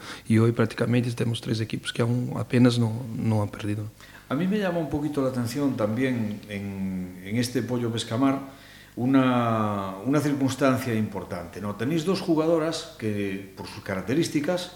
Prácticamente 0.61 1.11
tenemos 1.13 1.41
tres 1.41 1.59
equipos 1.59 1.91
que 1.91 2.03
aún 2.03 2.35
apenas 2.37 2.79
no, 2.79 2.93
no 3.17 3.41
han 3.41 3.49
perdido. 3.49 3.85
A 4.29 4.35
mí 4.35 4.47
me 4.47 4.59
llama 4.59 4.79
un 4.79 4.91
poquito 4.91 5.23
la 5.23 5.31
atención 5.31 5.75
también 5.75 6.39
en, 6.51 7.19
en 7.25 7.37
este 7.39 7.63
Pollo 7.63 7.91
Pescamar 7.91 8.41
una, 8.97 9.95
una 10.05 10.21
circunstancia 10.21 10.93
importante. 10.95 11.63
¿no? 11.63 11.77
Tenéis 11.77 12.05
dos 12.05 12.21
jugadoras 12.21 12.95
que, 12.99 13.55
por 13.57 13.67
sus 13.69 13.83
características, 13.83 14.73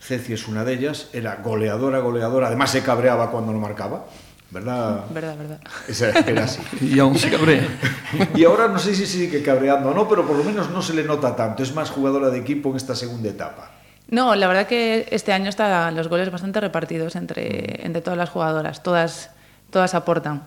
Ceci 0.00 0.32
es 0.32 0.48
una 0.48 0.64
de 0.64 0.72
ellas, 0.74 1.10
era 1.12 1.36
goleadora, 1.36 2.00
goleadora, 2.00 2.48
además 2.48 2.72
se 2.72 2.82
cabreaba 2.82 3.30
cuando 3.30 3.52
no 3.52 3.60
marcaba. 3.60 4.06
¿Verdad? 4.50 5.04
Verdad, 5.14 5.38
verdad. 5.38 5.60
Esa 5.86 6.08
era 6.10 6.42
así. 6.42 6.60
y 6.80 6.98
aún 6.98 7.16
se 7.16 7.30
cabrea. 7.30 7.68
y 8.34 8.42
ahora 8.42 8.66
no 8.66 8.80
sé 8.80 8.96
si 8.96 9.06
sigue 9.06 9.44
cabreando 9.44 9.90
o 9.90 9.94
no, 9.94 10.08
pero 10.08 10.26
por 10.26 10.36
lo 10.36 10.42
menos 10.42 10.70
no 10.70 10.82
se 10.82 10.92
le 10.92 11.04
nota 11.04 11.36
tanto. 11.36 11.62
Es 11.62 11.72
más 11.72 11.88
jugadora 11.90 12.30
de 12.30 12.40
equipo 12.40 12.70
en 12.70 12.76
esta 12.76 12.96
segunda 12.96 13.28
etapa. 13.28 13.79
No, 14.10 14.34
la 14.34 14.48
verdad 14.48 14.66
que 14.66 15.06
este 15.10 15.32
año 15.32 15.48
están 15.48 15.94
los 15.94 16.08
goles 16.08 16.30
bastante 16.30 16.60
repartidos 16.60 17.14
entre, 17.14 17.84
entre 17.86 18.02
todas 18.02 18.18
las 18.18 18.28
jugadoras, 18.28 18.82
todas, 18.82 19.30
todas 19.70 19.94
aportan. 19.94 20.42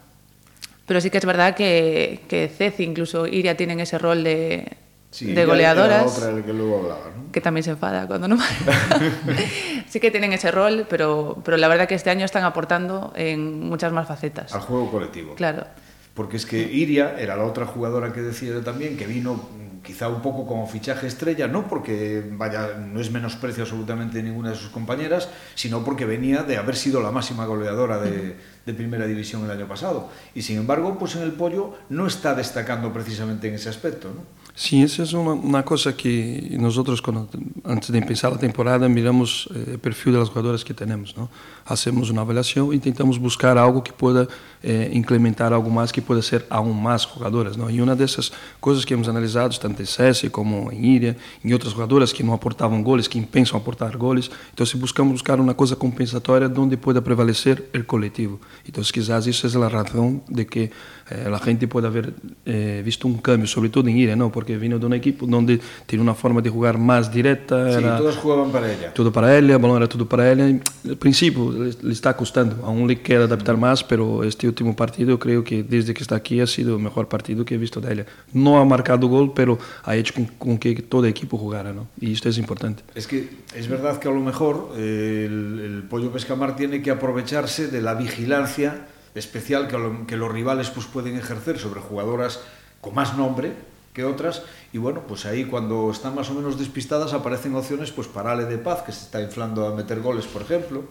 Pero 0.86 1.00
sí 1.00 1.10
que 1.10 1.18
es 1.18 1.26
verdad 1.26 1.56
que, 1.56 2.22
que 2.28 2.50
Ceci, 2.50 2.84
incluso 2.84 3.26
Iria, 3.26 3.56
tienen 3.56 3.80
ese 3.80 3.98
rol 3.98 4.22
de, 4.24 4.76
sí, 5.12 5.32
de 5.32 5.46
goleadoras. 5.46 6.18
Otra 6.18 6.44
que 6.44 6.52
luego 6.52 6.80
hablaba, 6.80 7.06
¿no? 7.16 7.32
Que 7.32 7.40
también 7.40 7.64
se 7.64 7.72
enfada 7.72 8.06
cuando 8.06 8.28
no. 8.28 8.38
sí 9.88 10.02
que 10.02 10.12
tienen 10.12 10.34
ese 10.34 10.52
rol, 10.52 10.86
pero, 10.90 11.42
pero 11.46 11.56
la 11.56 11.70
verdad 11.70 11.88
que 11.88 11.96
este 11.96 12.10
año 12.10 12.26
están 12.26 12.44
aportando 12.44 13.14
en 13.16 13.62
muchas 13.62 13.94
más 13.94 14.10
facetas. 14.10 14.54
Al 14.54 14.62
juego 14.62 14.92
colectivo. 14.92 15.36
Claro. 15.36 15.66
Porque 16.14 16.36
es 16.36 16.46
que 16.46 16.62
Iria 16.62 17.16
era 17.18 17.38
la 17.38 17.46
otra 17.46 17.66
jugadora 17.66 18.12
que 18.12 18.22
decía 18.22 18.52
yo 18.52 18.62
también, 18.62 18.98
que 18.98 19.08
vino 19.08 19.50
quizá 19.84 20.08
un 20.08 20.22
poco 20.22 20.48
como 20.48 20.66
fichaje 20.68 21.08
estrella, 21.08 21.48
no 21.48 21.68
porque 21.68 22.24
vaya, 22.32 22.78
no 22.78 23.00
es 23.00 23.12
menosprecio 23.12 23.64
absolutamente 23.64 24.18
de 24.18 24.24
ninguna 24.24 24.52
de 24.52 24.56
sus 24.56 24.70
compañeras, 24.70 25.30
sino 25.56 25.84
porque 25.84 26.06
venía 26.06 26.44
de 26.44 26.58
haber 26.58 26.76
sido 26.76 27.02
la 27.02 27.12
máxima 27.12 27.46
goleadora 27.46 28.00
de, 28.00 28.38
de, 28.66 28.74
primera 28.74 29.06
división 29.06 29.44
el 29.44 29.52
año 29.52 29.68
pasado. 29.68 30.10
Y 30.34 30.42
sin 30.42 30.58
embargo, 30.58 30.98
pues 30.98 31.16
en 31.16 31.24
el 31.24 31.34
pollo 31.34 31.76
no 31.90 32.08
está 32.08 32.34
destacando 32.34 32.94
precisamente 32.94 33.48
en 33.50 33.56
ese 33.56 33.70
aspecto. 33.70 34.08
¿no? 34.10 34.22
Sí, 34.56 34.84
esa 34.84 35.02
es 35.04 35.14
una, 35.14 35.34
una 35.34 35.66
cosa 35.66 35.98
que 35.98 36.56
nosotros 36.60 37.02
cuando, 37.02 37.28
antes 37.64 37.92
de 37.92 37.98
empezar 37.98 38.32
la 38.32 38.38
temporada 38.38 38.88
miramos 38.88 39.50
eh, 39.54 39.72
el 39.72 39.80
perfil 39.80 40.14
de 40.14 40.20
las 40.20 40.30
jugadoras 40.30 40.64
que 40.64 40.74
tenemos. 40.74 41.18
¿no? 41.18 41.30
Hacemos 41.66 42.10
uma 42.10 42.22
avaliação 42.22 42.74
e 42.74 42.80
tentamos 42.80 43.18
buscar 43.18 43.58
algo 43.58 43.82
que 43.82 43.94
pueda 43.94 44.28
eh, 44.64 44.90
implementar 44.94 45.52
algo 45.52 45.70
mais 45.70 45.92
que 45.92 46.02
pueda 46.02 46.22
ser 46.22 46.46
aún 46.50 46.74
mais 46.74 47.04
jogadoras. 47.04 47.58
Não? 47.58 47.70
E 47.70 47.82
uma 47.82 47.96
dessas 47.96 48.32
coisas 48.60 48.86
que 48.86 48.94
hemos 48.94 49.10
analisado, 49.10 49.58
tanto 49.60 49.82
em 49.82 49.86
César 49.86 50.30
como 50.30 50.72
em 50.72 50.86
Iria, 50.96 51.18
em 51.44 51.54
outras 51.54 51.74
jogadoras 51.74 52.14
que 52.14 52.24
não 52.24 52.34
aportavam 52.34 52.82
goles, 52.82 53.08
que 53.08 53.20
pensam 53.22 53.58
aportar 53.58 53.98
goles, 53.98 54.30
então 54.54 54.66
se 54.66 54.78
buscamos 54.78 55.14
buscar 55.14 55.40
uma 55.40 55.54
coisa 55.54 55.76
compensatória 55.76 56.52
onde 56.56 56.78
pueda 56.78 57.02
prevalecer 57.02 57.64
o 57.76 57.84
coletivo. 57.84 58.40
Então, 58.68 58.84
quizás 58.84 59.28
isso 59.28 59.46
é 59.46 59.64
a 59.64 59.68
razão 59.68 60.22
de 60.30 60.46
que 60.46 60.72
eh, 61.10 61.30
a 61.30 61.46
gente 61.46 61.68
pode 61.68 61.86
haver 61.88 62.14
eh, 62.46 62.82
visto 62.84 63.08
um 63.08 63.18
cambio, 63.18 63.48
sobretudo 63.48 63.90
em 63.90 64.00
Iria, 64.00 64.16
não? 64.16 64.30
porque 64.30 64.58
vino 64.58 64.80
de 64.80 64.86
un 64.86 64.94
equipo 64.94 65.26
donde 65.26 65.60
tiene 65.86 66.02
una 66.02 66.14
forma 66.14 66.42
de 66.42 66.50
jugar 66.50 66.78
más 66.78 67.12
directa. 67.12 67.72
Sí, 67.72 67.78
era 67.78 67.98
todos 67.98 68.18
jugaban 68.18 68.52
para 68.52 68.72
ella. 68.72 68.94
Todo 68.94 69.12
para 69.12 69.38
ella, 69.38 69.56
el 69.56 69.62
balón 69.62 69.78
era 69.78 69.88
todo 69.88 70.06
para 70.06 70.32
ella. 70.32 70.46
Al 70.46 70.98
principio 70.98 71.53
le, 71.54 71.92
está 71.92 72.16
costando, 72.16 72.66
aún 72.66 72.88
le 72.88 73.02
queda 73.02 73.26
adaptar 73.26 73.58
más, 73.58 73.84
pero 73.84 74.24
este 74.24 74.48
último 74.48 74.76
partido 74.76 75.20
creo 75.20 75.44
que 75.44 75.64
desde 75.64 75.94
que 75.94 76.04
está 76.04 76.16
aquí 76.16 76.40
ha 76.42 76.48
sido 76.48 76.76
el 76.76 76.82
mejor 76.82 77.08
partido 77.08 77.46
que 77.46 77.56
he 77.56 77.58
visto 77.58 77.80
de 77.80 77.94
ella. 77.94 78.06
No 78.34 78.60
ha 78.60 78.66
marcado 78.66 79.08
gol, 79.08 79.34
pero 79.34 79.58
ha 79.84 79.96
hecho 79.96 80.14
con, 80.38 80.58
que 80.58 80.76
todo 80.76 81.06
equipo 81.06 81.38
jugara, 81.38 81.74
¿no? 81.74 81.88
Y 82.00 82.14
esto 82.14 82.30
es 82.30 82.38
importante. 82.38 82.84
Es 82.96 83.08
que 83.08 83.30
es 83.56 83.68
verdad 83.68 84.00
que 84.00 84.08
a 84.08 84.12
lo 84.12 84.20
mejor 84.20 84.74
eh, 84.76 85.26
el, 85.28 85.84
Pollo 85.90 86.12
Pescamar 86.12 86.56
tiene 86.56 86.82
que 86.82 86.92
aprovecharse 86.92 87.68
de 87.68 87.82
la 87.82 87.94
vigilancia 87.94 88.88
especial 89.16 89.68
que, 89.68 89.78
que 90.08 90.18
los 90.18 90.32
rivales 90.32 90.70
pues, 90.70 90.88
pueden 90.88 91.16
ejercer 91.18 91.60
sobre 91.60 91.80
jugadoras 91.82 92.40
con 92.82 92.96
más 92.96 93.16
nombre, 93.16 93.54
que 93.94 94.04
otras 94.04 94.42
y 94.74 94.78
bueno, 94.80 95.04
pues 95.08 95.26
ahí 95.26 95.46
cuando 95.46 95.92
están 95.92 96.16
más 96.16 96.30
o 96.30 96.34
menos 96.34 96.58
despistadas 96.58 97.14
aparecen 97.14 97.56
opciones 97.56 97.92
pues 97.92 98.08
para 98.08 98.32
Ale 98.32 98.46
de 98.46 98.58
Paz 98.58 98.82
que 98.82 98.92
se 98.92 99.06
está 99.06 99.22
inflando 99.22 99.68
a 99.68 99.76
meter 99.76 100.02
goles 100.02 100.26
por 100.26 100.42
ejemplo 100.42 100.84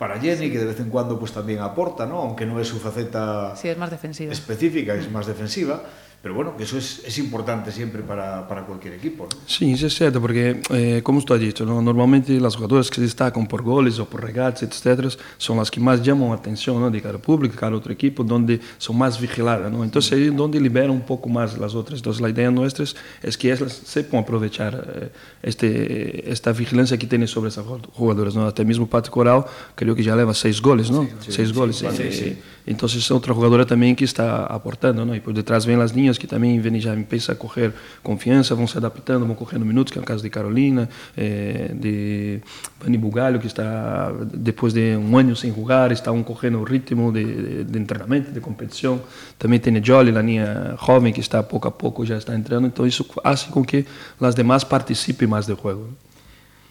para 0.00 0.18
Jenny, 0.18 0.50
que 0.50 0.56
de 0.58 0.64
vez 0.64 0.80
en 0.80 0.88
cuando 0.88 1.18
pues 1.18 1.30
también 1.30 1.60
aporta, 1.60 2.06
¿no? 2.06 2.22
aunque 2.22 2.46
no 2.46 2.58
es 2.58 2.66
su 2.66 2.80
faceta 2.80 3.54
sí, 3.54 3.68
es 3.68 3.76
más 3.76 3.90
defensiva. 3.90 4.32
específica, 4.32 4.94
es 4.94 5.10
más 5.10 5.26
defensiva, 5.26 5.82
pero 6.22 6.34
bueno, 6.34 6.54
que 6.54 6.64
eso 6.64 6.76
es, 6.76 7.02
es 7.06 7.16
importante 7.16 7.72
siempre 7.72 8.02
para, 8.02 8.46
para, 8.46 8.66
cualquier 8.66 8.92
equipo. 8.92 9.24
¿no? 9.24 9.38
Sí, 9.46 9.72
eso 9.72 9.86
es 9.86 9.94
cierto, 9.94 10.20
porque 10.20 10.60
eh, 10.68 11.00
como 11.02 11.22
tú 11.22 11.32
has 11.32 11.40
dicho, 11.40 11.64
¿no? 11.64 11.80
normalmente 11.80 12.38
las 12.38 12.56
jugadoras 12.56 12.90
que 12.90 12.96
se 12.96 13.00
destacan 13.02 13.46
por 13.46 13.62
goles 13.62 13.98
o 13.98 14.04
por 14.04 14.22
regates, 14.22 14.62
etc., 14.62 15.14
son 15.38 15.56
las 15.56 15.70
que 15.70 15.80
más 15.80 16.02
llaman 16.02 16.28
la 16.28 16.34
atención 16.34 16.78
¿no? 16.78 16.90
de 16.90 17.00
cada 17.00 17.16
público, 17.16 17.56
cada 17.58 17.74
otro 17.74 17.90
equipo, 17.90 18.22
donde 18.22 18.60
son 18.76 18.98
más 18.98 19.18
vigiladas. 19.18 19.72
¿no? 19.72 19.82
Entonces, 19.82 20.12
ahí 20.12 20.26
es 20.26 20.36
donde 20.36 20.60
liberan 20.60 20.90
un 20.90 21.00
poco 21.00 21.30
más 21.30 21.56
las 21.56 21.74
otras. 21.74 22.00
Entonces, 22.00 22.20
la 22.20 22.28
idea 22.28 22.50
nuestra 22.50 22.84
es, 22.84 22.94
es 23.22 23.38
que 23.38 23.50
ellas 23.50 23.72
sepan 23.72 24.20
aprovechar 24.20 24.92
eh, 24.94 25.08
este, 25.42 26.30
esta 26.30 26.52
vigilancia 26.52 26.98
que 26.98 27.06
tienen 27.06 27.28
sobre 27.28 27.48
esas 27.48 27.64
jugadoras. 27.64 28.34
¿no? 28.34 28.46
Hasta 28.46 28.62
mismo 28.62 28.86
Pato 28.86 29.10
Coral, 29.10 29.46
creo 29.74 29.94
que 29.94 30.02
ya 30.02 30.14
lleva 30.14 30.34
seis 30.34 30.60
goles, 30.60 30.90
¿no? 30.90 31.04
Sí, 31.20 31.32
seis 31.32 31.48
sí, 31.48 31.54
goles. 31.54 31.76
Sí, 31.76 31.86
eh, 31.86 32.12
sí. 32.12 32.38
Entonces, 32.66 33.02
es 33.02 33.10
otra 33.10 33.32
jugadora 33.32 33.64
también 33.64 33.96
que 33.96 34.04
está 34.04 34.44
aportando, 34.44 35.06
¿no? 35.06 35.14
Y 35.14 35.20
por 35.20 35.32
detrás 35.32 35.64
ven 35.64 35.78
las 35.78 35.94
niñas 35.96 36.09
que 36.18 36.26
ven 36.26 36.76
y 36.76 36.80
ya 36.80 36.94
empiezan 36.94 37.36
a 37.36 37.38
coger 37.38 37.72
confianza, 38.02 38.54
vão 38.54 38.66
se 38.66 38.78
adaptando, 38.78 39.26
vão 39.26 39.34
correndo 39.34 39.64
minutos, 39.64 39.92
que 39.92 39.98
é 39.98 40.02
o 40.02 40.04
caso 40.04 40.22
de 40.22 40.30
Carolina, 40.30 40.88
eh, 41.16 41.70
de 41.74 42.40
Bani 42.82 42.98
Bugalho, 42.98 43.38
que 43.38 43.46
está 43.46 44.12
depois 44.32 44.72
de 44.72 44.96
um 44.96 45.16
ano 45.16 45.36
sem 45.36 45.54
jogar, 45.54 45.92
estão 45.92 46.22
correndo 46.22 46.58
o 46.58 46.64
ritmo 46.64 47.12
de, 47.12 47.24
de, 47.24 47.64
de 47.64 47.84
treinamento, 47.84 48.32
de 48.32 48.40
competição. 48.40 49.00
Também 49.38 49.58
tem 49.58 49.76
a 49.76 49.82
Jolly, 49.82 50.16
a 50.16 50.22
niña 50.22 50.76
jovem, 50.80 51.12
que 51.12 51.20
está 51.20 51.42
pouco 51.42 51.68
a 51.68 51.70
pouco 51.70 52.04
já 52.04 52.16
está 52.16 52.34
entrando. 52.34 52.66
Então, 52.66 52.86
isso 52.86 53.04
faz 53.04 53.44
com 53.44 53.64
que 53.64 53.84
as 54.20 54.34
demais 54.34 54.64
participem 54.64 55.28
mais 55.28 55.46
do 55.46 55.56
jogo. 55.56 55.88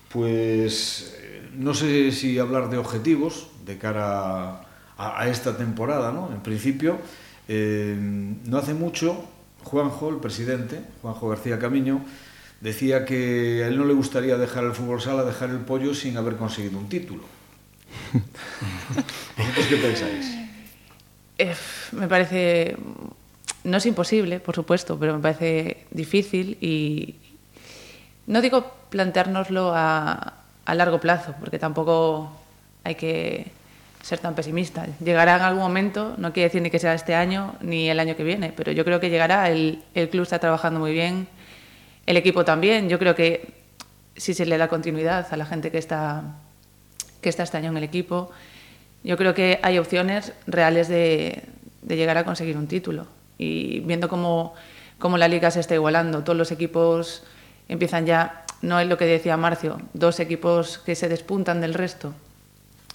Pues 0.10 1.14
no 1.54 1.74
sé 1.76 2.12
si 2.12 2.40
hablar 2.40 2.70
de 2.70 2.78
objetivos 2.78 3.48
de 3.66 3.78
cara 3.78 4.62
a, 4.98 5.22
a 5.22 5.28
esta 5.28 5.56
temporada, 5.56 6.12
¿no? 6.12 6.32
En 6.34 6.42
principio, 6.42 6.98
eh, 7.52 7.96
no 7.98 8.60
hace 8.60 8.76
mucho 8.76 9.26
Juanjo, 9.64 10.10
el 10.10 10.18
presidente, 10.18 10.82
Juanjo 11.02 11.30
García 11.30 11.58
Camiño, 11.58 12.06
decía 12.62 13.06
que 13.06 13.64
a 13.64 13.68
él 13.68 13.78
no 13.78 13.86
le 13.86 13.94
gustaría 13.94 14.38
dejar 14.38 14.66
el 14.66 14.74
fútbol 14.74 15.02
sala, 15.02 15.24
dejar 15.24 15.50
el 15.50 15.58
pollo 15.58 15.96
sin 15.96 16.16
haber 16.16 16.36
conseguido 16.36 16.78
un 16.78 16.88
título. 16.88 17.24
¿Vosotros 19.38 19.66
qué 19.68 19.76
pensáis? 19.78 20.36
Eh, 21.40 21.56
me 21.94 22.08
parece, 22.08 22.78
no 23.64 23.78
es 23.78 23.86
imposible, 23.88 24.40
por 24.40 24.54
supuesto, 24.54 25.00
pero 25.00 25.16
me 25.16 25.20
parece 25.20 25.88
difícil 25.90 26.56
y 26.62 27.16
no 28.28 28.42
digo 28.42 28.72
planteárnoslo 28.92 29.74
a, 29.74 30.36
a 30.66 30.76
largo 30.76 31.00
plazo, 31.00 31.34
porque 31.40 31.58
tampoco 31.58 32.32
hay 32.84 32.94
que 32.94 33.59
ser 34.02 34.20
tan 34.20 34.36
pesimista. 34.36 34.86
Llegará 35.04 35.36
en 35.36 35.42
algún 35.42 35.62
momento, 35.62 36.16
no 36.18 36.34
quiere 36.34 36.50
decir 36.50 36.62
ni 36.62 36.70
que 36.70 36.80
sea 36.80 36.94
este 36.94 37.16
año 37.16 37.56
ni 37.62 37.90
el 37.90 38.00
año 38.00 38.16
que 38.16 38.24
viene, 38.24 38.54
pero 38.56 38.72
yo 38.72 38.86
creo 38.86 39.00
que 39.00 39.10
llegará. 39.10 39.50
El, 39.50 39.84
el 39.94 40.10
club 40.10 40.24
está 40.24 40.40
trabajando 40.40 40.80
muy 40.80 40.94
bien, 40.94 41.28
el 42.06 42.18
equipo 42.18 42.46
también. 42.46 42.90
Yo 42.90 43.00
creo 43.00 43.16
que 43.16 43.54
si 44.16 44.34
se 44.34 44.46
le 44.46 44.58
da 44.58 44.68
continuidad 44.68 45.28
a 45.32 45.38
la 45.38 45.46
gente 45.46 45.72
que 45.72 45.78
está, 45.78 46.24
que 47.22 47.30
está 47.30 47.44
este 47.44 47.58
año 47.58 47.72
en 47.72 47.78
el 47.78 47.84
equipo, 47.84 48.32
yo 49.04 49.18
creo 49.18 49.34
que 49.34 49.60
hay 49.64 49.78
opciones 49.78 50.34
reales 50.48 50.88
de, 50.88 51.44
de 51.82 51.96
llegar 51.96 52.18
a 52.18 52.24
conseguir 52.24 52.58
un 52.58 52.68
título. 52.68 53.08
Y 53.38 53.80
viendo 53.82 54.10
cómo, 54.10 54.54
cómo 54.98 55.18
la 55.18 55.28
liga 55.28 55.52
se 55.52 55.60
está 55.60 55.76
igualando, 55.76 56.24
todos 56.24 56.38
los 56.38 56.52
equipos 56.52 57.24
empiezan 57.70 58.06
ya, 58.06 58.46
no 58.62 58.80
es 58.80 58.88
lo 58.88 58.98
que 58.98 59.06
decía 59.06 59.38
Marcio, 59.38 59.80
dos 59.94 60.20
equipos 60.20 60.80
que 60.80 60.96
se 60.96 61.08
despuntan 61.08 61.62
del 61.62 61.74
resto 61.74 62.14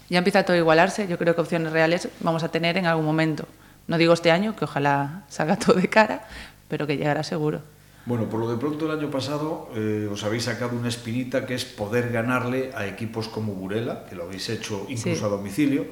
ya 0.08 0.18
empieza 0.18 0.42
todo 0.44 0.54
a 0.54 0.58
igualarse. 0.58 1.06
Yo 1.08 1.18
creo 1.18 1.34
que 1.34 1.40
opciones 1.40 1.73
reales 1.73 2.08
vamos 2.20 2.42
a 2.42 2.50
tener 2.50 2.76
en 2.76 2.87
algún 2.87 3.04
momento. 3.04 3.46
No 3.87 3.99
digo 3.99 4.12
este 4.14 4.30
año, 4.30 4.56
que 4.56 4.64
ojalá 4.64 5.25
salga 5.28 5.56
todo 5.58 5.76
de 5.76 5.88
cara, 5.88 6.26
pero 6.68 6.87
que 6.87 6.96
llegará 6.96 7.23
seguro. 7.23 7.61
Bueno, 8.06 8.28
por 8.28 8.38
lo 8.38 8.50
de 8.50 8.58
pronto 8.58 8.84
el 8.84 8.99
año 8.99 9.11
pasado 9.11 9.70
eh, 9.75 10.08
os 10.12 10.25
habéis 10.25 10.44
sacado 10.44 10.76
una 10.76 10.88
espinita 10.88 11.46
que 11.46 11.54
es 11.54 11.64
poder 11.64 12.12
ganarle 12.12 12.70
a 12.75 12.87
equipos 12.87 13.28
como 13.28 13.54
Burela, 13.54 14.04
que 14.04 14.14
lo 14.14 14.25
habéis 14.25 14.50
hecho 14.50 14.84
incluso 14.90 15.20
sí. 15.20 15.25
a 15.25 15.28
domicilio, 15.28 15.87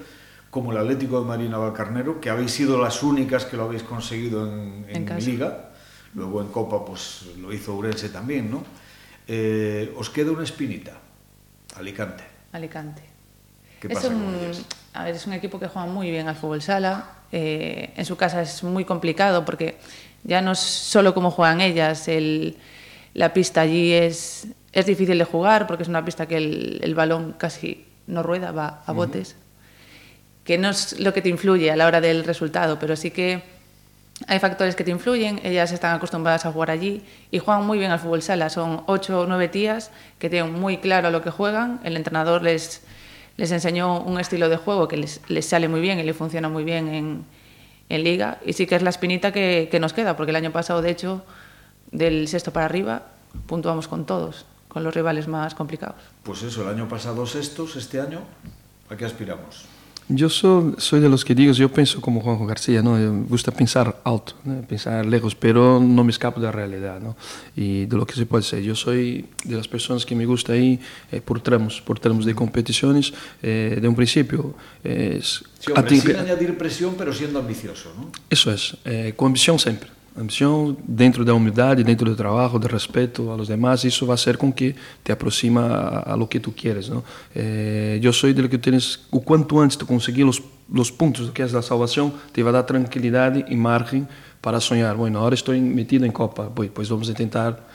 como 0.51 0.73
el 0.73 0.79
Atlético 0.79 1.21
de 1.21 1.27
Marina 1.27 1.57
Valcarnero, 1.57 2.21
que 2.21 2.29
habéis 2.29 2.51
sido 2.53 2.79
las 2.83 3.03
únicas 3.03 3.47
que 3.47 3.57
lo 3.57 3.65
habéis 3.65 3.83
conseguido 3.83 4.47
en, 4.47 4.85
en, 4.89 5.09
en 5.09 5.25
liga. 5.25 5.71
Luego 6.15 6.43
en 6.43 6.49
Copa 6.49 6.85
pues 6.85 7.31
lo 7.41 7.51
hizo 7.51 7.75
Urense 7.75 8.11
también, 8.11 8.51
¿no? 8.51 8.63
Eh, 9.27 9.95
os 9.97 10.11
queda 10.11 10.33
una 10.33 10.45
espinita, 10.45 10.93
Alicante. 11.77 12.25
Alicante. 12.53 13.12
¿Qué 13.89 13.95
pasa 13.95 14.07
es 14.07 14.13
un, 14.13 14.25
con 14.25 14.35
ellos? 14.37 14.63
A 14.95 15.05
ver, 15.05 15.15
es 15.17 15.27
un 15.27 15.33
equipo 15.33 15.59
que 15.59 15.67
juega 15.67 15.87
muy 15.89 16.11
bien 16.11 16.29
al 16.29 16.37
fútbol 16.37 16.63
sala. 16.63 17.05
Eh, 17.33 17.93
en 17.97 18.05
su 18.05 18.17
casa 18.17 18.43
es 18.43 18.63
muy 18.63 18.85
complicado 18.85 19.45
porque 19.45 19.79
ya 20.23 20.41
no 20.41 20.53
es 20.53 20.61
solo 20.61 21.15
cómo 21.15 21.31
juegan 21.31 21.61
ellas, 21.61 22.07
el, 22.07 22.57
la 23.15 23.33
pista 23.33 23.63
allí 23.63 23.93
es, 23.93 24.47
es 24.73 24.87
difícil 24.87 25.19
de 25.19 25.25
jugar 25.25 25.67
porque 25.67 25.83
es 25.83 25.89
una 25.89 26.05
pista 26.05 26.27
que 26.27 26.37
el, 26.37 26.81
el 26.83 26.95
balón 26.95 27.35
casi 27.37 27.87
no 28.07 28.23
rueda, 28.23 28.53
va 28.53 28.83
a 28.87 28.93
botes. 28.93 29.31
Uh 29.31 29.33
-huh. 29.33 30.45
Que 30.45 30.59
no 30.59 30.71
es 30.71 31.01
lo 31.01 31.13
que 31.13 31.23
te 31.23 31.29
influye 31.29 31.71
a 31.71 31.77
la 31.77 31.87
hora 31.87 32.01
del 32.01 32.25
resultado, 32.25 32.79
pero 32.79 32.97
sí 32.97 33.11
que 33.11 33.43
hay 34.29 34.39
factores 34.39 34.77
que 34.77 34.85
te 34.85 34.91
influyen. 34.91 35.41
Ellas 35.43 35.73
están 35.73 35.95
acostumbradas 35.97 36.47
a 36.47 36.53
jugar 36.53 36.71
allí 36.71 37.03
y 37.31 37.39
juegan 37.39 37.67
muy 37.67 37.79
bien 37.79 37.91
al 37.91 37.99
fútbol 37.99 38.23
sala. 38.23 38.51
Son 38.51 38.83
ocho 38.87 39.21
o 39.21 39.27
nueve 39.27 39.49
tías 39.49 39.91
que 40.19 40.29
tienen 40.31 40.53
muy 40.53 40.79
claro 40.79 41.11
lo 41.11 41.23
que 41.23 41.31
juegan. 41.31 41.81
El 41.83 41.97
entrenador 41.97 42.43
les 42.43 42.83
les 43.37 43.51
enseñó 43.51 44.01
un 44.01 44.21
estilo 44.21 44.49
de 44.49 44.57
juego 44.57 44.89
que 44.89 44.97
les, 44.97 45.21
les 45.29 45.47
sale 45.47 45.69
muy 45.69 45.81
bien 45.81 45.99
y 45.99 46.03
le 46.03 46.15
funciona 46.15 46.49
muy 46.49 46.65
bien 46.65 46.89
en, 46.89 47.25
en, 47.89 48.05
liga. 48.05 48.39
Y 48.45 48.53
sí 48.53 48.67
que 48.67 48.77
es 48.77 48.83
la 48.83 48.91
espinita 48.91 49.33
que, 49.33 49.69
que 49.71 49.81
nos 49.81 49.93
queda, 49.93 50.17
porque 50.17 50.31
el 50.31 50.37
año 50.37 50.53
pasado, 50.53 50.83
de 50.83 50.91
hecho, 50.91 51.25
del 51.91 52.29
sexto 52.29 52.53
para 52.53 52.67
arriba, 52.67 53.07
puntuamos 53.47 53.89
con 53.89 54.05
todos, 54.05 54.47
con 54.69 54.85
los 54.85 54.95
rivales 54.95 55.29
más 55.29 55.55
complicados. 55.55 56.03
Pues 56.23 56.43
eso, 56.43 56.63
el 56.63 56.69
año 56.69 56.89
pasado 56.89 57.27
sextos, 57.27 57.77
este 57.77 58.01
año, 58.01 58.21
¿a 58.91 58.97
qué 58.97 59.05
aspiramos? 59.05 59.67
Yo 60.15 60.29
soy, 60.29 60.75
soy, 60.79 61.01
de 61.01 61.09
los 61.09 61.25
que 61.25 61.35
digo, 61.35 61.53
yo 61.53 61.73
pienso 61.73 62.01
como 62.01 62.21
Juanjo 62.21 62.47
García, 62.47 62.83
¿no? 62.83 62.93
me 62.95 63.27
gusta 63.29 63.51
pensar 63.51 64.01
alto, 64.05 64.35
¿no? 64.45 64.61
pensar 64.63 65.07
lejos, 65.07 65.35
pero 65.35 65.81
no 65.81 66.05
me 66.05 66.11
escapo 66.11 66.41
de 66.41 66.47
la 66.47 66.53
realidad 66.53 67.01
¿no? 67.01 67.17
y 67.57 67.87
de 67.87 67.97
lo 67.97 68.07
que 68.07 68.15
se 68.15 68.27
puede 68.27 68.43
ser. 68.43 68.63
Yo 68.63 68.75
soy 68.75 69.27
de 69.45 69.57
las 69.57 69.69
personas 69.69 70.05
que 70.05 70.15
me 70.15 70.27
gusta 70.27 70.57
ir 70.57 70.81
eh, 71.11 71.21
por 71.21 71.41
tramos, 71.41 71.81
por 71.81 71.99
tramos 71.99 72.25
de 72.25 72.35
competiciones, 72.35 73.13
eh, 73.43 73.79
de 73.81 73.89
un 73.89 73.95
principio. 73.95 74.55
Eh, 74.85 75.21
sí, 75.23 75.73
hombre, 75.75 76.01
sin 76.01 76.17
añadir 76.17 76.57
presión, 76.59 76.95
pero 76.97 77.13
siendo 77.13 77.39
ambicioso. 77.39 77.93
¿no? 77.97 78.11
Eso 78.29 78.53
es, 78.53 78.77
eh, 78.85 79.15
con 79.17 79.29
ambición 79.29 79.59
siempre. 79.59 80.02
Ambición 80.17 80.77
dentro 80.87 81.25
da 81.25 81.33
humildade, 81.33 81.83
dentro 81.83 82.09
do 82.09 82.17
trabalho, 82.17 82.59
do 82.59 82.69
respeito 82.69 83.31
a 83.31 83.37
los 83.37 83.49
demás, 83.49 83.85
isso 83.85 84.05
vai 84.07 84.19
ser 84.19 84.37
com 84.37 84.53
que 84.53 84.75
te 85.03 85.13
aproxima 85.13 85.67
a, 85.67 86.13
a 86.13 86.17
lo 86.17 86.27
que 86.27 86.39
tu 86.39 86.53
quieres, 86.53 86.89
¿no? 86.89 87.03
Eh, 87.35 87.99
yo 88.03 88.13
soy 88.13 88.33
de 88.33 88.43
lo 88.43 88.49
que 88.49 88.59
tienes, 88.59 89.07
o 89.11 89.21
quanto 89.21 89.61
antes 89.61 89.79
de 89.79 89.87
conseguir 89.87 90.27
los, 90.27 90.43
los 90.73 90.93
puntos 90.93 91.31
que 91.31 91.43
es 91.43 91.53
la 91.53 91.63
salvación, 91.63 92.13
te 92.33 92.43
va 92.43 92.51
a 92.51 92.53
dar 92.53 92.67
tranquilidade 92.67 93.45
e 93.49 93.57
margem 93.57 94.07
para 94.41 94.61
sonhar. 94.61 94.97
Bueno, 94.97 95.21
ahora 95.21 95.35
estoy 95.35 95.61
metido 95.61 96.05
en 96.05 96.13
Copa, 96.13 96.51
pues 96.51 96.89
vamos 96.89 97.09
a 97.09 97.13
intentar 97.13 97.67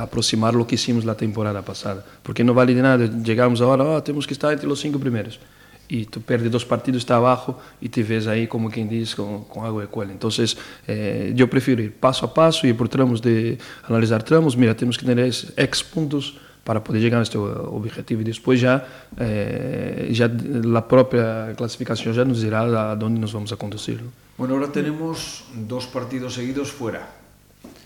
aproximar 0.00 0.54
lo 0.54 0.66
que 0.66 0.76
hicimos 0.76 1.04
la 1.04 1.14
temporada 1.14 1.62
pasada, 1.62 2.04
porque 2.22 2.44
no 2.44 2.54
vale 2.54 2.74
de 2.74 2.82
nada, 2.82 3.06
llegamos 3.06 3.60
ahora, 3.60 3.84
oh, 3.84 4.02
temos 4.02 4.26
que 4.26 4.34
estar 4.34 4.52
entre 4.52 4.68
los 4.68 4.80
cinco 4.80 4.98
primeros. 4.98 5.38
y 5.88 6.06
tú 6.06 6.20
pierdes 6.20 6.50
dos 6.50 6.64
partidos, 6.64 7.02
está 7.02 7.16
abajo 7.16 7.58
y 7.80 7.88
te 7.88 8.02
ves 8.02 8.26
ahí 8.26 8.46
como 8.46 8.70
quien 8.70 8.88
dice 8.88 9.16
con, 9.16 9.44
con 9.44 9.64
agua 9.64 9.82
de 9.82 9.88
cuela. 9.88 10.12
Entonces, 10.12 10.56
eh, 10.86 11.32
yo 11.34 11.48
prefiero 11.48 11.82
ir 11.82 11.92
paso 11.94 12.26
a 12.26 12.34
paso 12.34 12.66
y 12.66 12.72
por 12.72 12.88
tramos 12.88 13.22
de 13.22 13.58
analizar 13.84 14.22
tramos, 14.22 14.56
mira, 14.56 14.74
tenemos 14.74 14.98
que 14.98 15.06
tener 15.06 15.32
X 15.56 15.84
puntos 15.84 16.38
para 16.64 16.82
poder 16.82 17.00
llegar 17.00 17.20
a 17.20 17.22
este 17.22 17.38
objetivo 17.38 18.22
y 18.22 18.24
después 18.24 18.60
ya, 18.60 18.84
eh, 19.18 20.10
ya 20.12 20.26
la 20.26 20.86
propia 20.88 21.54
clasificación 21.56 22.12
ya 22.12 22.24
nos 22.24 22.42
dirá 22.42 22.90
a 22.90 22.96
dónde 22.96 23.20
nos 23.20 23.32
vamos 23.32 23.52
a 23.52 23.56
conducir. 23.56 24.02
¿no? 24.02 24.10
Bueno, 24.36 24.54
ahora 24.54 24.72
tenemos 24.72 25.44
dos 25.54 25.86
partidos 25.86 26.34
seguidos 26.34 26.72
fuera, 26.72 27.08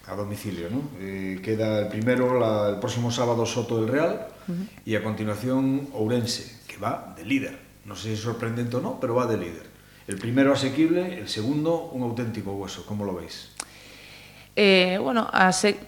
a 0.07 0.15
domicilio, 0.17 0.69
¿no? 0.71 0.83
Eh, 0.99 1.41
queda 1.45 1.81
el 1.81 1.89
primero 1.89 2.41
la, 2.41 2.71
el 2.71 2.79
próximo 2.81 3.11
sábado 3.11 3.45
Soto 3.45 3.81
del 3.81 3.89
Real 3.89 4.29
uh 4.49 4.53
-huh. 4.53 4.69
y 4.87 4.97
a 4.97 5.05
continuación 5.05 5.89
Ourense, 5.93 6.57
que 6.67 6.79
va 6.79 7.15
de 7.17 7.25
líder. 7.25 7.70
No 7.85 7.97
sé 7.97 8.09
si 8.09 8.15
es 8.15 8.21
sorprendente 8.21 8.77
o 8.77 8.81
no, 8.81 8.99
pero 9.01 9.15
va 9.15 9.27
de 9.27 9.37
líder. 9.37 9.67
El 10.07 10.19
primero 10.19 10.53
asequible, 10.53 11.19
el 11.19 11.29
segundo 11.29 11.91
un 11.93 12.03
auténtico 12.03 12.53
hueso. 12.53 12.85
¿Cómo 12.87 13.05
lo 13.05 13.15
veis? 13.15 13.51
Eh, 14.57 14.99
bueno, 15.01 15.29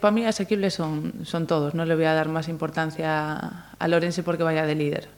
para 0.00 0.10
mí 0.12 0.24
asequibles 0.24 0.74
son, 0.74 1.12
son 1.24 1.46
todos. 1.46 1.74
No 1.74 1.84
le 1.84 1.94
voy 1.94 2.04
a 2.04 2.14
dar 2.14 2.28
más 2.28 2.48
importancia 2.48 3.74
a 3.78 3.88
Lorense 3.88 4.22
porque 4.22 4.42
vaya 4.42 4.64
de 4.64 4.74
líder. 4.74 5.08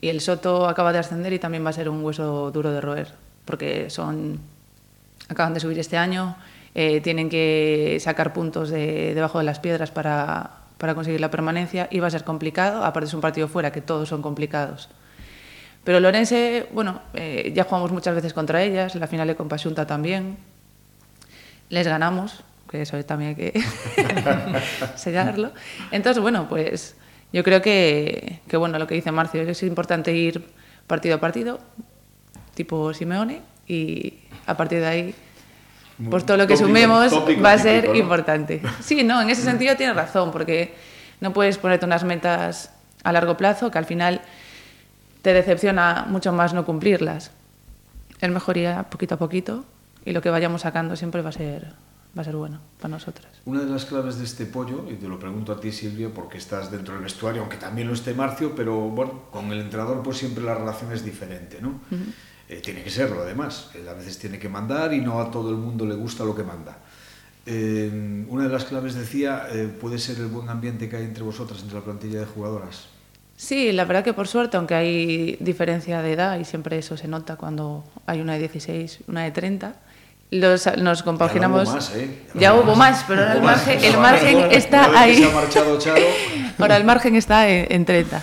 Y 0.00 0.08
el 0.08 0.20
Soto 0.20 0.68
acaba 0.68 0.92
de 0.92 0.98
ascender 0.98 1.32
y 1.32 1.38
también 1.38 1.64
va 1.64 1.70
a 1.70 1.72
ser 1.72 1.88
un 1.88 2.04
hueso 2.04 2.50
duro 2.52 2.70
de 2.70 2.80
roer, 2.80 3.14
porque 3.44 3.90
son 3.90 4.40
acaban 5.28 5.54
de 5.54 5.60
subir 5.60 5.78
este 5.78 5.96
año, 5.96 6.36
eh, 6.74 7.00
tienen 7.00 7.28
que 7.28 7.98
sacar 8.00 8.32
puntos 8.32 8.70
de, 8.70 9.14
debajo 9.14 9.38
de 9.38 9.44
las 9.44 9.58
piedras 9.58 9.90
para, 9.90 10.50
para 10.78 10.94
conseguir 10.94 11.20
la 11.20 11.30
permanencia 11.30 11.88
y 11.90 12.00
va 12.00 12.06
a 12.06 12.10
ser 12.10 12.24
complicado. 12.24 12.84
Aparte 12.84 13.08
es 13.08 13.14
un 13.14 13.20
partido 13.20 13.48
fuera 13.48 13.72
que 13.72 13.80
todos 13.80 14.08
son 14.08 14.22
complicados. 14.22 14.88
Pero 15.88 16.00
Lorense, 16.00 16.66
bueno, 16.72 17.00
eh, 17.14 17.50
ya 17.54 17.64
jugamos 17.64 17.92
muchas 17.92 18.14
veces 18.14 18.34
contra 18.34 18.62
ellas, 18.62 18.94
la 18.94 19.06
final 19.06 19.26
de 19.26 19.36
Compasiunta 19.36 19.86
también. 19.86 20.36
Les 21.70 21.88
ganamos, 21.88 22.44
que 22.70 22.82
eso 22.82 23.02
también 23.04 23.30
hay 23.30 23.36
que 23.36 23.62
sellarlo. 24.96 25.50
Entonces, 25.90 26.20
bueno, 26.20 26.46
pues 26.46 26.94
yo 27.32 27.42
creo 27.42 27.62
que, 27.62 28.40
que, 28.46 28.58
bueno, 28.58 28.78
lo 28.78 28.86
que 28.86 28.96
dice 28.96 29.12
Marcio, 29.12 29.40
es 29.40 29.62
importante 29.62 30.12
ir 30.12 30.44
partido 30.86 31.16
a 31.16 31.20
partido, 31.20 31.58
tipo 32.54 32.92
Simeone, 32.92 33.40
y 33.66 34.18
a 34.44 34.58
partir 34.58 34.80
de 34.80 34.86
ahí, 34.86 35.14
pues 36.10 36.26
todo 36.26 36.36
lo 36.36 36.46
que 36.46 36.52
tópico, 36.52 36.68
sumemos 36.68 37.08
tópico, 37.08 37.40
va 37.40 37.52
a 37.52 37.58
ser 37.58 37.76
típico, 37.76 37.94
¿no? 37.94 38.00
importante. 38.00 38.60
Sí, 38.82 39.04
no, 39.04 39.22
en 39.22 39.30
ese 39.30 39.40
sentido 39.40 39.74
tienes 39.74 39.96
razón, 39.96 40.32
porque 40.32 40.74
no 41.22 41.32
puedes 41.32 41.56
ponerte 41.56 41.86
unas 41.86 42.04
metas 42.04 42.74
a 43.04 43.10
largo 43.10 43.38
plazo 43.38 43.70
que 43.70 43.78
al 43.78 43.86
final 43.86 44.20
te 45.22 45.32
decepciona 45.32 46.06
mucho 46.08 46.32
más 46.32 46.54
no 46.54 46.64
cumplirlas. 46.64 47.30
Es 48.20 48.30
mejor 48.30 48.56
ir 48.56 48.74
poquito 48.90 49.14
a 49.14 49.18
poquito 49.18 49.64
y 50.04 50.12
lo 50.12 50.22
que 50.22 50.30
vayamos 50.30 50.62
sacando 50.62 50.96
siempre 50.96 51.22
va 51.22 51.30
a 51.30 51.32
ser 51.32 51.74
va 52.16 52.22
a 52.22 52.24
ser 52.24 52.36
bueno 52.36 52.60
para 52.80 52.92
nosotras. 52.92 53.28
Una 53.44 53.60
de 53.60 53.70
las 53.70 53.84
claves 53.84 54.18
de 54.18 54.24
este 54.24 54.46
pollo, 54.46 54.84
y 54.90 54.94
te 54.94 55.06
lo 55.06 55.18
pregunto 55.18 55.52
a 55.52 55.60
ti 55.60 55.70
Silvia, 55.70 56.08
porque 56.12 56.38
estás 56.38 56.70
dentro 56.70 56.94
del 56.94 57.02
vestuario, 57.02 57.42
aunque 57.42 57.58
también 57.58 57.86
lo 57.86 57.94
esté 57.94 58.14
Marcio, 58.14 58.54
pero 58.54 58.76
bueno, 58.88 59.24
con 59.30 59.52
el 59.52 59.60
entrenador 59.60 60.02
pues 60.02 60.16
siempre 60.18 60.42
la 60.42 60.54
relación 60.54 60.92
es 60.92 61.04
diferente, 61.04 61.58
¿no? 61.60 61.80
Uh 61.90 61.94
-huh. 61.94 62.12
eh, 62.48 62.60
tiene 62.62 62.82
que 62.82 62.90
serlo 62.90 63.22
además, 63.22 63.70
él 63.74 63.88
a 63.88 63.94
veces 63.94 64.18
tiene 64.18 64.38
que 64.38 64.48
mandar 64.48 64.92
y 64.92 65.00
no 65.00 65.20
a 65.20 65.30
todo 65.30 65.50
el 65.50 65.56
mundo 65.56 65.84
le 65.84 65.94
gusta 65.94 66.24
lo 66.24 66.34
que 66.34 66.42
manda. 66.42 66.78
Eh, 67.46 68.26
una 68.28 68.44
de 68.44 68.48
las 68.50 68.64
claves 68.64 68.94
decía, 68.94 69.46
eh, 69.50 69.68
puede 69.68 69.98
ser 69.98 70.18
el 70.18 70.26
buen 70.26 70.48
ambiente 70.48 70.88
que 70.88 70.96
hay 70.96 71.04
entre 71.04 71.22
vosotras, 71.22 71.62
entre 71.62 71.78
la 71.78 71.84
plantilla 71.84 72.20
de 72.20 72.26
jugadoras. 72.26 72.88
Sí, 73.38 73.70
la 73.70 73.84
verdad 73.84 74.02
que 74.02 74.12
por 74.12 74.26
suerte, 74.26 74.56
aunque 74.56 74.74
hay 74.74 75.36
diferencia 75.38 76.02
de 76.02 76.12
edad 76.12 76.40
y 76.40 76.44
siempre 76.44 76.76
eso 76.76 76.96
se 76.96 77.06
nota 77.06 77.36
cuando 77.36 77.84
hay 78.04 78.20
una 78.20 78.32
de 78.32 78.40
16, 78.40 79.04
una 79.06 79.22
de 79.22 79.30
30, 79.30 79.74
los, 80.32 80.76
nos 80.76 81.04
compaginamos. 81.04 81.68
Ya, 81.68 81.74
más, 81.74 81.94
¿eh? 81.94 82.18
ya, 82.34 82.40
ya 82.40 82.54
hubo 82.54 82.74
más, 82.74 83.04
pero 83.06 83.20
ahora 83.22 83.34
el 83.34 83.42
margen, 83.42 83.84
el 83.84 83.96
margen 83.96 84.38
está 84.50 85.00
ahí. 85.00 85.22
Ahora 86.58 86.76
el 86.76 86.82
margen 86.82 87.14
está 87.14 87.48
en, 87.48 87.70
en, 87.70 87.84
30. 87.84 88.20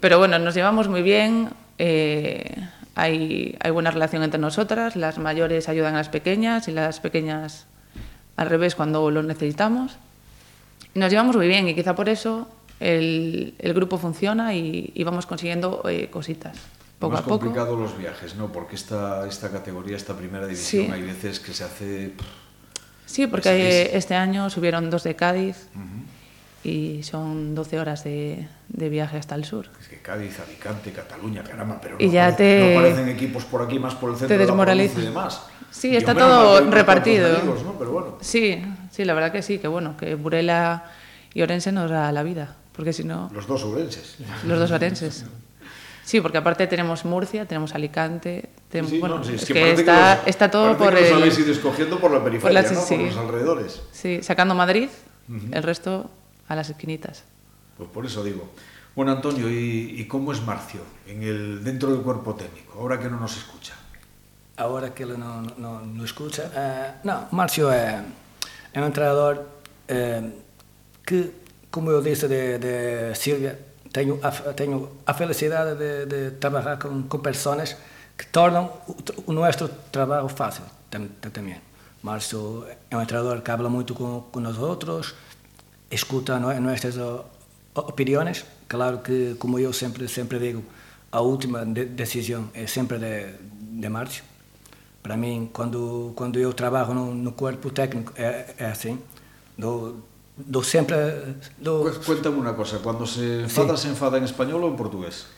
Pero 0.00 0.18
bueno, 0.18 0.36
nos 0.40 0.56
llevamos 0.56 0.88
muy 0.88 1.02
bien. 1.02 1.50
Eh, 1.78 2.56
hay, 2.96 3.56
hay 3.60 3.70
buena 3.70 3.92
relación 3.92 4.24
entre 4.24 4.40
nosotras. 4.40 4.96
Las 4.96 5.18
mayores 5.18 5.68
ayudan 5.68 5.94
a 5.94 5.98
las 5.98 6.08
pequeñas 6.08 6.66
y 6.66 6.72
las 6.72 6.98
pequeñas 6.98 7.66
al 8.36 8.50
revés 8.50 8.74
cuando 8.74 9.08
lo 9.12 9.22
necesitamos. 9.22 9.96
Nos 10.94 11.12
llevamos 11.12 11.36
muy 11.36 11.46
bien 11.46 11.68
y 11.68 11.76
quizá 11.76 11.94
por 11.94 12.08
eso 12.08 12.48
el, 12.82 13.54
el 13.58 13.74
grupo 13.74 13.98
funciona 13.98 14.54
y, 14.54 14.90
y 14.94 15.04
vamos 15.04 15.26
consiguiendo 15.26 15.82
eh, 15.88 16.08
cositas. 16.10 16.56
Poco 16.98 17.12
Más 17.12 17.20
a 17.20 17.24
poco. 17.24 17.38
complicado 17.40 17.76
los 17.76 17.96
viajes, 17.98 18.36
¿no? 18.36 18.52
Porque 18.52 18.76
esta, 18.76 19.26
esta 19.26 19.50
categoría, 19.50 19.96
esta 19.96 20.16
primera 20.16 20.46
división, 20.46 20.86
Sí. 20.86 20.92
hay 20.92 21.02
veces 21.02 21.40
que 21.40 21.52
se 21.52 21.64
hace... 21.64 22.12
Sí, 23.06 23.26
porque 23.26 23.90
este 23.94 24.14
año 24.14 24.48
subieron 24.50 24.88
dos 24.88 25.02
de 25.04 25.16
Cádiz 25.16 25.68
y 26.64 27.02
son 27.02 27.54
12 27.56 27.80
horas 27.80 28.04
de, 28.04 28.46
de 28.68 28.88
viaje 28.88 29.16
hasta 29.16 29.34
el 29.34 29.44
sur. 29.44 29.66
Es 29.80 29.88
que 29.88 29.96
Cádiz, 30.00 30.38
Alicante, 30.38 30.92
Cataluña, 30.92 31.42
caramba, 31.42 31.80
pero 31.82 31.96
Y 31.98 32.06
no, 32.06 32.12
ya 32.12 32.36
te- 32.36 32.74
no 32.74 32.80
parecen 32.80 33.08
equipos 33.08 33.44
por 33.44 33.62
aquí, 33.62 33.78
más 33.80 33.94
por 33.96 34.10
el 34.10 34.16
centro 34.16 34.28
te 34.28 34.38
de 34.38 34.46
la 34.74 34.74
y 34.84 34.88
demás. 34.88 35.42
Sí, 35.72 35.90
Yo 35.90 35.98
está 35.98 36.14
todo 36.14 36.70
repartido. 36.70 37.36
amigos, 37.38 37.64
¿no? 37.64 37.72
Pero 37.78 37.90
bueno, 37.90 38.18
Sí, 38.20 38.62
sí, 38.92 39.04
la 39.04 39.14
verdad 39.14 39.32
que 39.32 39.42
sí, 39.42 39.58
que 39.58 39.66
bueno, 39.66 39.96
que 39.96 40.14
Burela 40.14 40.84
y 41.34 41.42
Orense 41.42 41.72
nos 41.72 41.90
da 41.90 42.12
la 42.12 42.22
vida, 42.22 42.54
porque 42.74 42.92
si 42.92 43.04
no, 43.04 43.30
los 43.34 43.46
dos 43.46 43.64
urenses. 43.64 44.16
los 44.46 44.58
dos 44.58 44.70
orenses. 44.70 45.24
Sí, 46.04 46.20
porque 46.20 46.38
aparte 46.38 46.66
tenemos 46.66 47.04
Murcia, 47.04 47.46
tenemos 47.46 47.74
Alicante, 47.76 48.48
tenemos, 48.68 48.90
Sí, 48.90 48.98
bueno, 48.98 49.18
no, 49.18 49.24
sí, 49.24 49.34
es, 49.34 49.44
que 49.44 49.72
está, 49.72 50.16
los- 50.16 50.26
está 50.26 50.50
todo 50.50 50.76
por 50.76 50.92
que 50.94 51.00
los 51.02 51.10
el... 51.10 51.16
habéis 51.16 51.38
ido 51.38 51.52
escogiendo 51.52 52.00
por 52.00 52.10
la 52.10 52.22
periferia, 52.24 52.60
la- 52.62 52.70
¿no? 52.70 52.80
sí. 52.80 52.96
Por 52.96 53.04
los 53.06 53.16
alrededores. 53.16 53.82
Sí, 53.92 54.20
sacando 54.22 54.54
Madrid, 54.56 54.88
el 55.52 55.62
resto 55.62 56.10
a 56.48 56.56
las 56.56 56.68
esquinitas. 56.70 57.22
Pues 57.76 57.88
por 57.88 58.04
eso 58.04 58.24
digo. 58.24 58.50
Bueno, 58.96 59.12
Antonio, 59.12 59.48
¿y, 59.48 59.94
y 60.00 60.04
cómo 60.06 60.32
es 60.32 60.42
Marcio 60.42 60.80
en 61.06 61.22
el, 61.22 61.62
dentro 61.64 61.90
del 61.92 62.02
cuerpo 62.02 62.34
técnico, 62.34 62.78
ahora 62.80 62.98
que 62.98 63.08
no 63.08 63.18
nos 63.20 63.36
escucha? 63.36 63.74
Ahora 64.56 64.92
que 64.92 65.04
ele 65.04 65.16
não, 65.16 65.40
não, 65.56 65.86
não 65.86 66.04
escuta, 66.04 66.50
eh, 66.54 66.92
não, 67.04 67.26
Márcio 67.30 67.70
é, 67.70 68.02
é 68.74 68.82
um 68.82 68.90
treinador 68.90 69.44
eh, 69.88 70.22
que, 71.06 71.30
como 71.72 71.90
eu 71.90 72.00
disse 72.02 72.26
de, 72.28 72.58
de 72.58 73.14
Silvia, 73.22 73.58
tenho 73.92 74.14
a, 74.22 74.30
tenho 74.60 74.76
a 75.06 75.12
felicidade 75.14 75.72
de, 75.82 76.06
de 76.12 76.20
trabalhar 76.42 76.76
com, 76.82 77.02
com 77.10 77.18
pessoas 77.18 77.76
que 78.18 78.26
tornam 78.26 78.64
o, 78.88 78.94
o 79.30 79.32
nosso 79.32 79.68
trabalho 79.90 80.28
fácil 80.28 80.64
tam, 80.90 81.08
tam- 81.20 81.30
também. 81.36 81.56
Márcio 82.02 82.64
é 82.90 82.96
um 82.96 83.04
treinador 83.06 83.40
que 83.42 83.50
habla 83.50 83.68
muito 83.70 83.94
com, 83.94 84.22
com 84.32 84.40
nós 84.40 84.58
outros, 84.58 85.14
escuta 85.90 86.38
no- 86.38 86.60
nossas 86.60 86.96
opiniões. 87.74 88.44
Claro 88.68 88.98
que, 88.98 89.34
como 89.38 89.58
eu 89.58 89.72
sempre, 89.72 90.08
sempre 90.08 90.38
digo, 90.38 90.62
a 91.10 91.20
última 91.20 91.64
de- 91.64 91.84
decisão 91.86 92.48
é 92.54 92.66
sempre 92.66 92.98
de, 92.98 93.32
de 93.80 93.88
Márcio. 93.88 94.24
Para 95.02 95.16
mim, 95.16 95.50
quando, 95.52 96.12
quando 96.16 96.38
eu 96.38 96.52
trabalho 96.52 96.94
no, 96.94 97.14
no 97.14 97.32
corpo 97.32 97.70
técnico, 97.70 98.12
é, 98.16 98.54
é 98.58 98.66
assim. 98.66 98.98
Dou, 99.58 100.00
do 100.36 100.64
sempre 100.64 101.36
do 101.60 101.84
Cuéntame 102.04 102.40
unha 102.40 102.56
cosa, 102.56 102.80
quando 102.80 103.04
se 103.04 103.44
enfada 103.44 103.76
sí. 103.76 103.84
se 103.84 103.88
enfada 103.92 104.16
en 104.16 104.24
español 104.24 104.64
ou 104.64 104.70
en 104.72 104.76
portugués? 104.76 105.28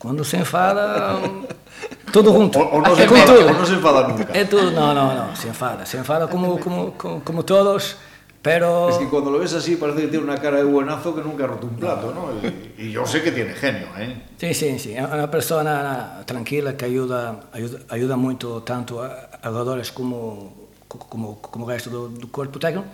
quando 0.00 0.24
se 0.24 0.38
enfada 0.38 1.20
todo 2.12 2.32
junto. 2.32 2.58
O, 2.58 2.80
o 2.80 2.80
non 2.80 2.88
ah, 2.88 2.96
se 2.96 3.04
enfada, 3.04 3.28
todo. 3.28 3.44
o 3.44 3.52
no 3.52 3.66
se 3.68 3.76
enfada 3.76 4.00
nunca. 4.08 4.32
É 4.32 4.44
todo, 4.48 4.72
no, 4.72 4.96
no, 4.96 5.12
no, 5.12 5.36
se 5.36 5.52
enfada, 5.52 5.84
se 5.84 6.00
enfada 6.00 6.24
como 6.32 6.56
como 6.56 6.96
como, 6.96 7.20
como 7.20 7.44
todos. 7.44 8.00
Pero... 8.40 8.88
Es 8.88 8.96
que 8.96 9.04
cuando 9.04 9.30
lo 9.30 9.38
ves 9.38 9.52
así 9.52 9.76
parece 9.76 10.00
que 10.00 10.08
tiene 10.08 10.24
una 10.24 10.40
cara 10.40 10.56
de 10.56 10.64
buenazo 10.64 11.14
que 11.14 11.20
nunca 11.20 11.44
ha 11.44 11.46
roto 11.46 11.66
un 11.66 11.76
plato, 11.76 12.14
¿no? 12.14 12.32
Y, 12.40 12.88
y 12.88 12.90
yo 12.90 13.04
sé 13.04 13.20
que 13.20 13.32
tiene 13.32 13.52
genio, 13.52 13.88
¿eh? 13.98 14.16
Sí, 14.38 14.54
sí, 14.54 14.78
sí. 14.78 14.94
Es 14.94 15.04
una 15.04 15.30
persona 15.30 16.22
tranquila 16.24 16.74
que 16.74 16.86
ayuda, 16.86 17.50
ayuda, 17.52 17.80
ayuda 17.90 18.16
mucho 18.16 18.62
tanto 18.62 19.02
a, 19.02 19.28
a 19.42 19.48
jugadores 19.50 19.92
como, 19.92 20.54
como, 20.88 21.42
como 21.42 21.66
o 21.66 21.68
resto 21.68 21.90
do, 21.90 22.08
do 22.08 22.32
corpo 22.32 22.56
técnico. 22.56 22.88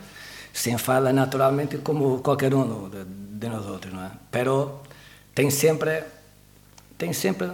Se 0.57 0.71
enfada 0.71 1.13
naturalmente 1.13 1.79
como 1.85 2.23
qualquer 2.23 2.55
um 2.55 2.89
de, 2.89 3.05
de 3.05 3.47
nós 3.49 3.67
outros, 3.67 3.93
não 3.93 4.03
é? 4.03 4.11
Pero 4.31 4.81
tem 5.35 5.51
sempre, 5.51 6.03
tem 6.97 7.13
sempre, 7.13 7.51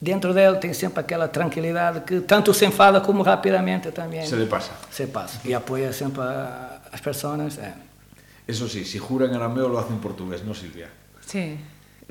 dentro 0.00 0.32
dele 0.32 0.58
tem 0.58 0.72
sempre 0.72 1.00
aquela 1.00 1.26
tranquilidade 1.26 2.02
que 2.06 2.20
tanto 2.20 2.54
se 2.54 2.64
enfada 2.64 3.00
como 3.00 3.22
rapidamente 3.24 3.90
também 3.90 4.24
Se 4.24 4.36
le 4.36 4.46
pasa. 4.46 4.70
se 4.92 5.06
passa. 5.08 5.40
E 5.44 5.52
apoia 5.52 5.92
sempre 5.92 6.22
a- 6.22 6.78
as 6.92 7.00
pessoas. 7.00 7.58
É. 7.58 7.74
Eso 8.46 8.68
sí, 8.68 8.84
si 8.84 8.98
jura 8.98 9.26
en 9.26 9.34
arameo 9.34 9.66
lo 9.68 9.78
hace 9.80 9.92
en 9.92 9.98
portugués, 9.98 10.44
¿no, 10.44 10.54
Silvia? 10.54 10.88
Sí, 11.26 11.58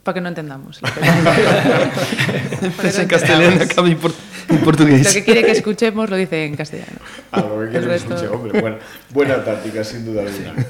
para 0.04 0.16
que 0.16 0.22
no 0.22 0.28
entendamos. 0.30 0.82
Empieza 2.62 3.02
en 3.04 3.08
castellano, 3.08 3.64
acaba 3.64 3.88
en, 3.88 3.98
por- 3.98 4.14
en 4.58 4.64
portugués. 4.64 5.06
Lo 5.06 5.14
que 5.14 5.24
quiere 5.24 5.44
que 5.46 5.52
escuchemos 5.52 6.10
lo 6.10 6.16
dice 6.16 6.46
en 6.46 6.56
castellano. 6.56 7.00
A 7.32 7.42
lo 7.42 7.60
que 7.60 7.64
El 7.66 7.70
quieren 7.72 7.90
resto- 7.90 8.16
escuchar, 8.16 8.36
hombre. 8.36 8.62
Buena, 8.62 8.78
buena 9.10 9.44
táctica, 9.44 9.84
sin 9.84 10.06
duda 10.06 10.22
alguna. 10.24 10.66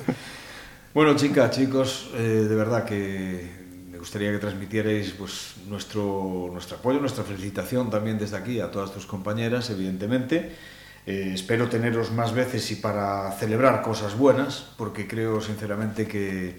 Bueno, 0.93 1.15
chicas, 1.15 1.51
chicos, 1.51 2.09
eh, 2.15 2.45
de 2.49 2.55
verdad 2.55 2.83
que 2.83 3.47
me 3.91 3.97
gustaría 3.99 4.31
que 4.31 4.39
transmitierais 4.39 5.11
pues, 5.11 5.55
nuestro, 5.67 6.49
nuestro 6.51 6.77
apoyo, 6.77 6.99
nuestra 6.99 7.23
felicitación 7.23 7.89
también 7.89 8.17
desde 8.17 8.37
aquí 8.37 8.59
a 8.59 8.71
todas 8.71 8.91
tus 8.93 9.05
compañeras, 9.05 9.69
evidentemente. 9.69 10.51
Eh, 11.05 11.31
espero 11.33 11.69
teneros 11.69 12.11
más 12.11 12.33
veces 12.33 12.69
y 12.71 12.75
para 12.75 13.31
celebrar 13.39 13.81
cosas 13.81 14.17
buenas, 14.17 14.65
porque 14.77 15.07
creo 15.07 15.39
sinceramente 15.39 16.05
que 16.07 16.55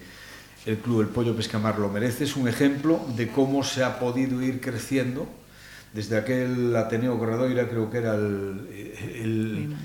el 0.65 0.77
Club 0.77 1.01
El 1.01 1.07
Pollo 1.07 1.35
Pescamar 1.35 1.77
lo 1.77 1.89
merece. 1.89 2.23
Es 2.23 2.35
un 2.35 2.47
ejemplo 2.47 2.99
de 3.15 3.27
cómo 3.27 3.63
se 3.63 3.83
ha 3.83 3.99
podido 3.99 4.41
ir 4.41 4.59
creciendo 4.61 5.27
desde 5.93 6.17
aquel 6.17 6.75
Ateneo 6.75 7.17
Corredoira, 7.17 7.67
creo 7.67 7.89
que 7.89 7.97
era 7.97 8.15
el, 8.15 8.67
el, 9.15 9.75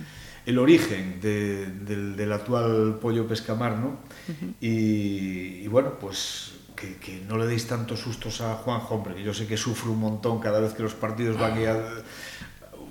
el 0.47 0.59
origen 0.59 1.21
de- 1.21 1.67
del, 1.67 2.17
del 2.17 2.33
actual 2.33 2.99
Pollo 3.01 3.27
Pescamar, 3.27 3.77
¿no? 3.79 3.99
y, 4.61 5.61
y 5.63 5.69
bueno, 5.69 5.93
pues 6.01 6.53
que, 6.77 6.97
que 6.97 7.23
no 7.29 7.39
le 7.39 7.47
deis 7.47 7.67
tantos 7.67 8.01
sustos 8.01 8.41
a 8.41 8.55
Juanjo, 8.57 8.97
hombre, 8.97 9.15
que 9.15 9.23
yo 9.23 9.33
sé 9.33 9.47
que 9.47 9.57
sufre 9.57 9.91
un 9.91 10.01
montón 10.01 10.41
cada 10.41 10.61
vez 10.61 10.73
que 10.75 10.83
los 10.83 10.95
partidos 10.95 11.39
van 11.39 11.59
ya 11.61 11.77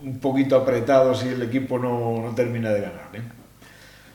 un 0.03 0.19
poquito 0.19 0.55
apretados 0.55 1.23
y 1.25 1.29
el 1.29 1.41
equipo 1.43 1.77
no, 1.79 2.21
no 2.21 2.33
termina 2.35 2.69
de 2.71 2.81
ganar. 2.81 3.09
¿eh? 3.13 3.21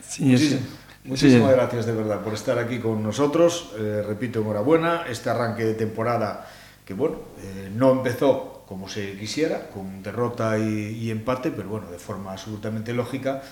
Sí, 0.07 0.35
es- 0.35 0.59
Muchísimas, 1.05 1.49
sí. 1.51 1.57
gracias 1.57 1.87
de 1.87 1.93
verdad 1.93 2.21
por 2.21 2.35
estar 2.35 2.59
aquí 2.59 2.81
con 2.81 3.03
nosotros. 3.03 3.71
Eh, 3.79 4.03
repito, 4.07 4.41
enhorabuena. 4.41 5.05
Este 5.09 5.31
arranque 5.31 5.65
de 5.65 5.73
temporada 5.73 6.47
que, 6.85 6.93
bueno, 6.93 7.17
eh, 7.41 7.71
no 7.75 7.93
empezó 7.93 8.58
como 8.69 8.87
se 8.87 9.17
quisiera, 9.17 9.71
con 9.71 10.03
derrota 10.03 10.59
y, 10.59 10.91
y 11.01 11.11
empate, 11.11 11.51
pero 11.51 11.71
bueno, 11.71 11.91
de 11.91 11.99
forma 11.99 12.33
absolutamente 12.33 12.93
lógica, 12.93 13.43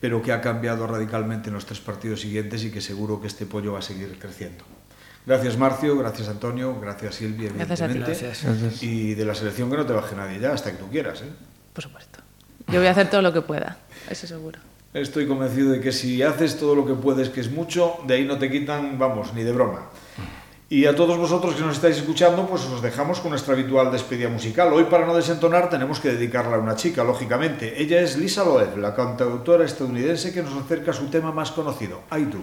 pero 0.00 0.22
que 0.22 0.32
ha 0.32 0.40
cambiado 0.40 0.86
radicalmente 0.86 1.48
en 1.48 1.54
los 1.54 1.66
tres 1.66 1.80
partidos 1.80 2.22
siguientes 2.22 2.64
y 2.64 2.70
que 2.70 2.80
seguro 2.80 3.20
que 3.20 3.26
este 3.26 3.44
pollo 3.44 3.74
va 3.74 3.80
a 3.80 3.82
seguir 3.82 4.18
creciendo. 4.18 4.64
Gracias 5.26 5.56
Marcio, 5.58 5.96
gracias 5.98 6.28
Antonio, 6.28 6.80
gracias 6.80 7.16
Silvia, 7.16 7.50
Gracias 7.54 7.82
a 7.82 7.88
ti. 7.88 7.98
Gracias. 7.98 8.82
Y 8.82 9.14
de 9.14 9.24
la 9.24 9.34
selección 9.34 9.70
que 9.70 9.76
no 9.76 9.86
te 9.86 9.92
baje 9.92 10.16
nadie 10.16 10.40
ya, 10.40 10.52
hasta 10.52 10.72
que 10.72 10.78
tú 10.78 10.88
quieras. 10.88 11.20
¿eh? 11.20 11.30
Por 11.72 11.84
supuesto. 11.84 12.20
Yo 12.68 12.78
voy 12.78 12.86
a 12.86 12.92
hacer 12.92 13.10
todo 13.10 13.22
lo 13.22 13.32
que 13.32 13.42
pueda, 13.42 13.76
eso 14.10 14.26
seguro. 14.26 14.58
Estoy 14.94 15.26
convencido 15.26 15.70
de 15.70 15.80
que 15.80 15.92
si 15.92 16.22
haces 16.22 16.58
todo 16.58 16.74
lo 16.74 16.86
que 16.86 16.94
puedes, 16.94 17.28
que 17.28 17.40
es 17.40 17.50
mucho, 17.50 17.98
de 18.06 18.14
ahí 18.14 18.24
no 18.24 18.38
te 18.38 18.50
quitan, 18.50 18.98
vamos, 18.98 19.32
ni 19.34 19.42
de 19.42 19.52
broma. 19.52 19.90
Y 20.72 20.86
a 20.86 20.96
todos 20.96 21.18
vosotros 21.18 21.54
que 21.54 21.60
nos 21.60 21.76
estáis 21.76 21.98
escuchando, 21.98 22.46
pues 22.46 22.64
os 22.64 22.80
dejamos 22.80 23.20
con 23.20 23.28
nuestra 23.28 23.52
habitual 23.52 23.92
despedida 23.92 24.30
musical. 24.30 24.72
Hoy, 24.72 24.84
para 24.84 25.04
no 25.04 25.14
desentonar, 25.14 25.68
tenemos 25.68 26.00
que 26.00 26.08
dedicarla 26.08 26.56
a 26.56 26.60
una 26.60 26.76
chica, 26.76 27.04
lógicamente. 27.04 27.74
Ella 27.82 28.00
es 28.00 28.16
Lisa 28.16 28.42
Loeb, 28.42 28.78
la 28.78 28.94
cantautora 28.94 29.66
estadounidense 29.66 30.32
que 30.32 30.42
nos 30.42 30.54
acerca 30.54 30.92
a 30.92 30.94
su 30.94 31.08
tema 31.08 31.30
más 31.30 31.50
conocido, 31.50 32.04
I 32.10 32.22
Do. 32.22 32.38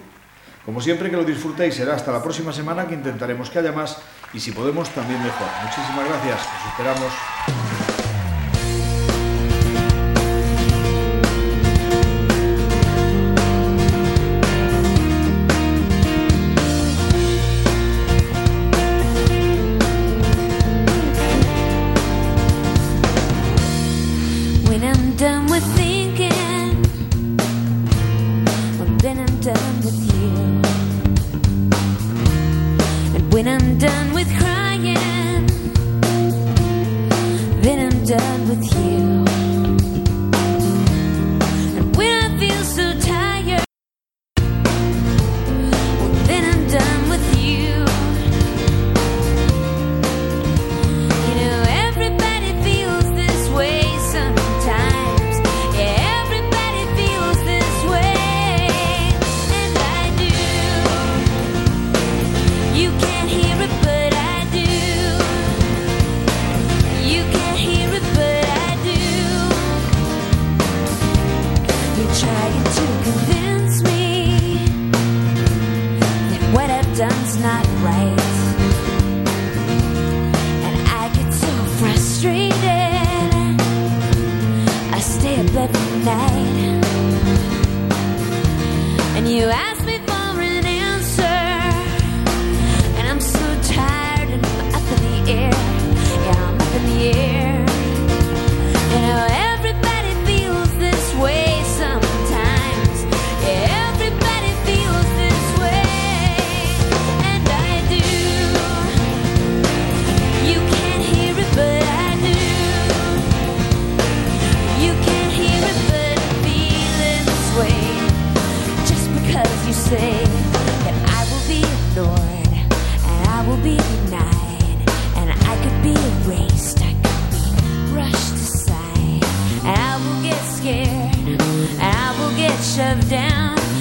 Como 0.63 0.79
siempre, 0.79 1.09
que 1.09 1.17
lo 1.17 1.23
disfrutéis. 1.23 1.73
Será 1.73 1.95
hasta 1.95 2.11
la 2.11 2.21
próxima 2.21 2.53
semana 2.53 2.87
que 2.87 2.93
intentaremos 2.93 3.49
que 3.49 3.57
haya 3.57 3.71
más 3.71 3.97
y 4.31 4.39
si 4.39 4.51
podemos, 4.51 4.91
también 4.91 5.23
mejor. 5.23 5.47
Muchísimas 5.63 6.07
gracias. 6.07 6.39
Os 6.39 6.69
esperamos. 6.69 7.68
Done 33.79 34.08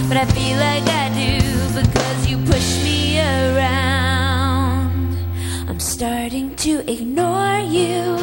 but 0.08 0.16
I 0.16 0.24
feel 0.24 0.56
like 0.56 0.84
I 0.88 1.10
do 1.10 1.38
because 1.74 2.26
you 2.30 2.38
push 2.46 2.82
me 2.82 3.20
around. 3.20 5.16
I'm 5.68 5.78
starting 5.78 6.56
to 6.56 6.90
ignore 6.90 7.58
you. 7.58 8.16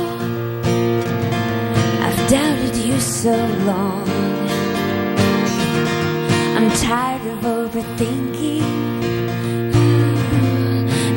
I've 2.06 2.30
doubted 2.30 2.76
you 2.76 3.00
so 3.00 3.36
long. 3.70 4.10
I'm 6.58 6.72
tired 6.72 7.26
of 7.34 7.40
overthinking. 7.44 8.64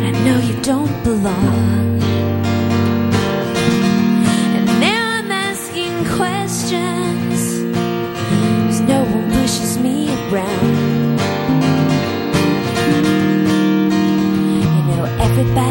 I 0.07 0.11
know 0.25 0.39
you 0.39 0.61
don't 0.61 1.03
belong. 1.03 1.78
Everybody 15.41 15.68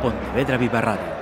Pontevedra 0.00 0.56
Viva. 0.56 1.13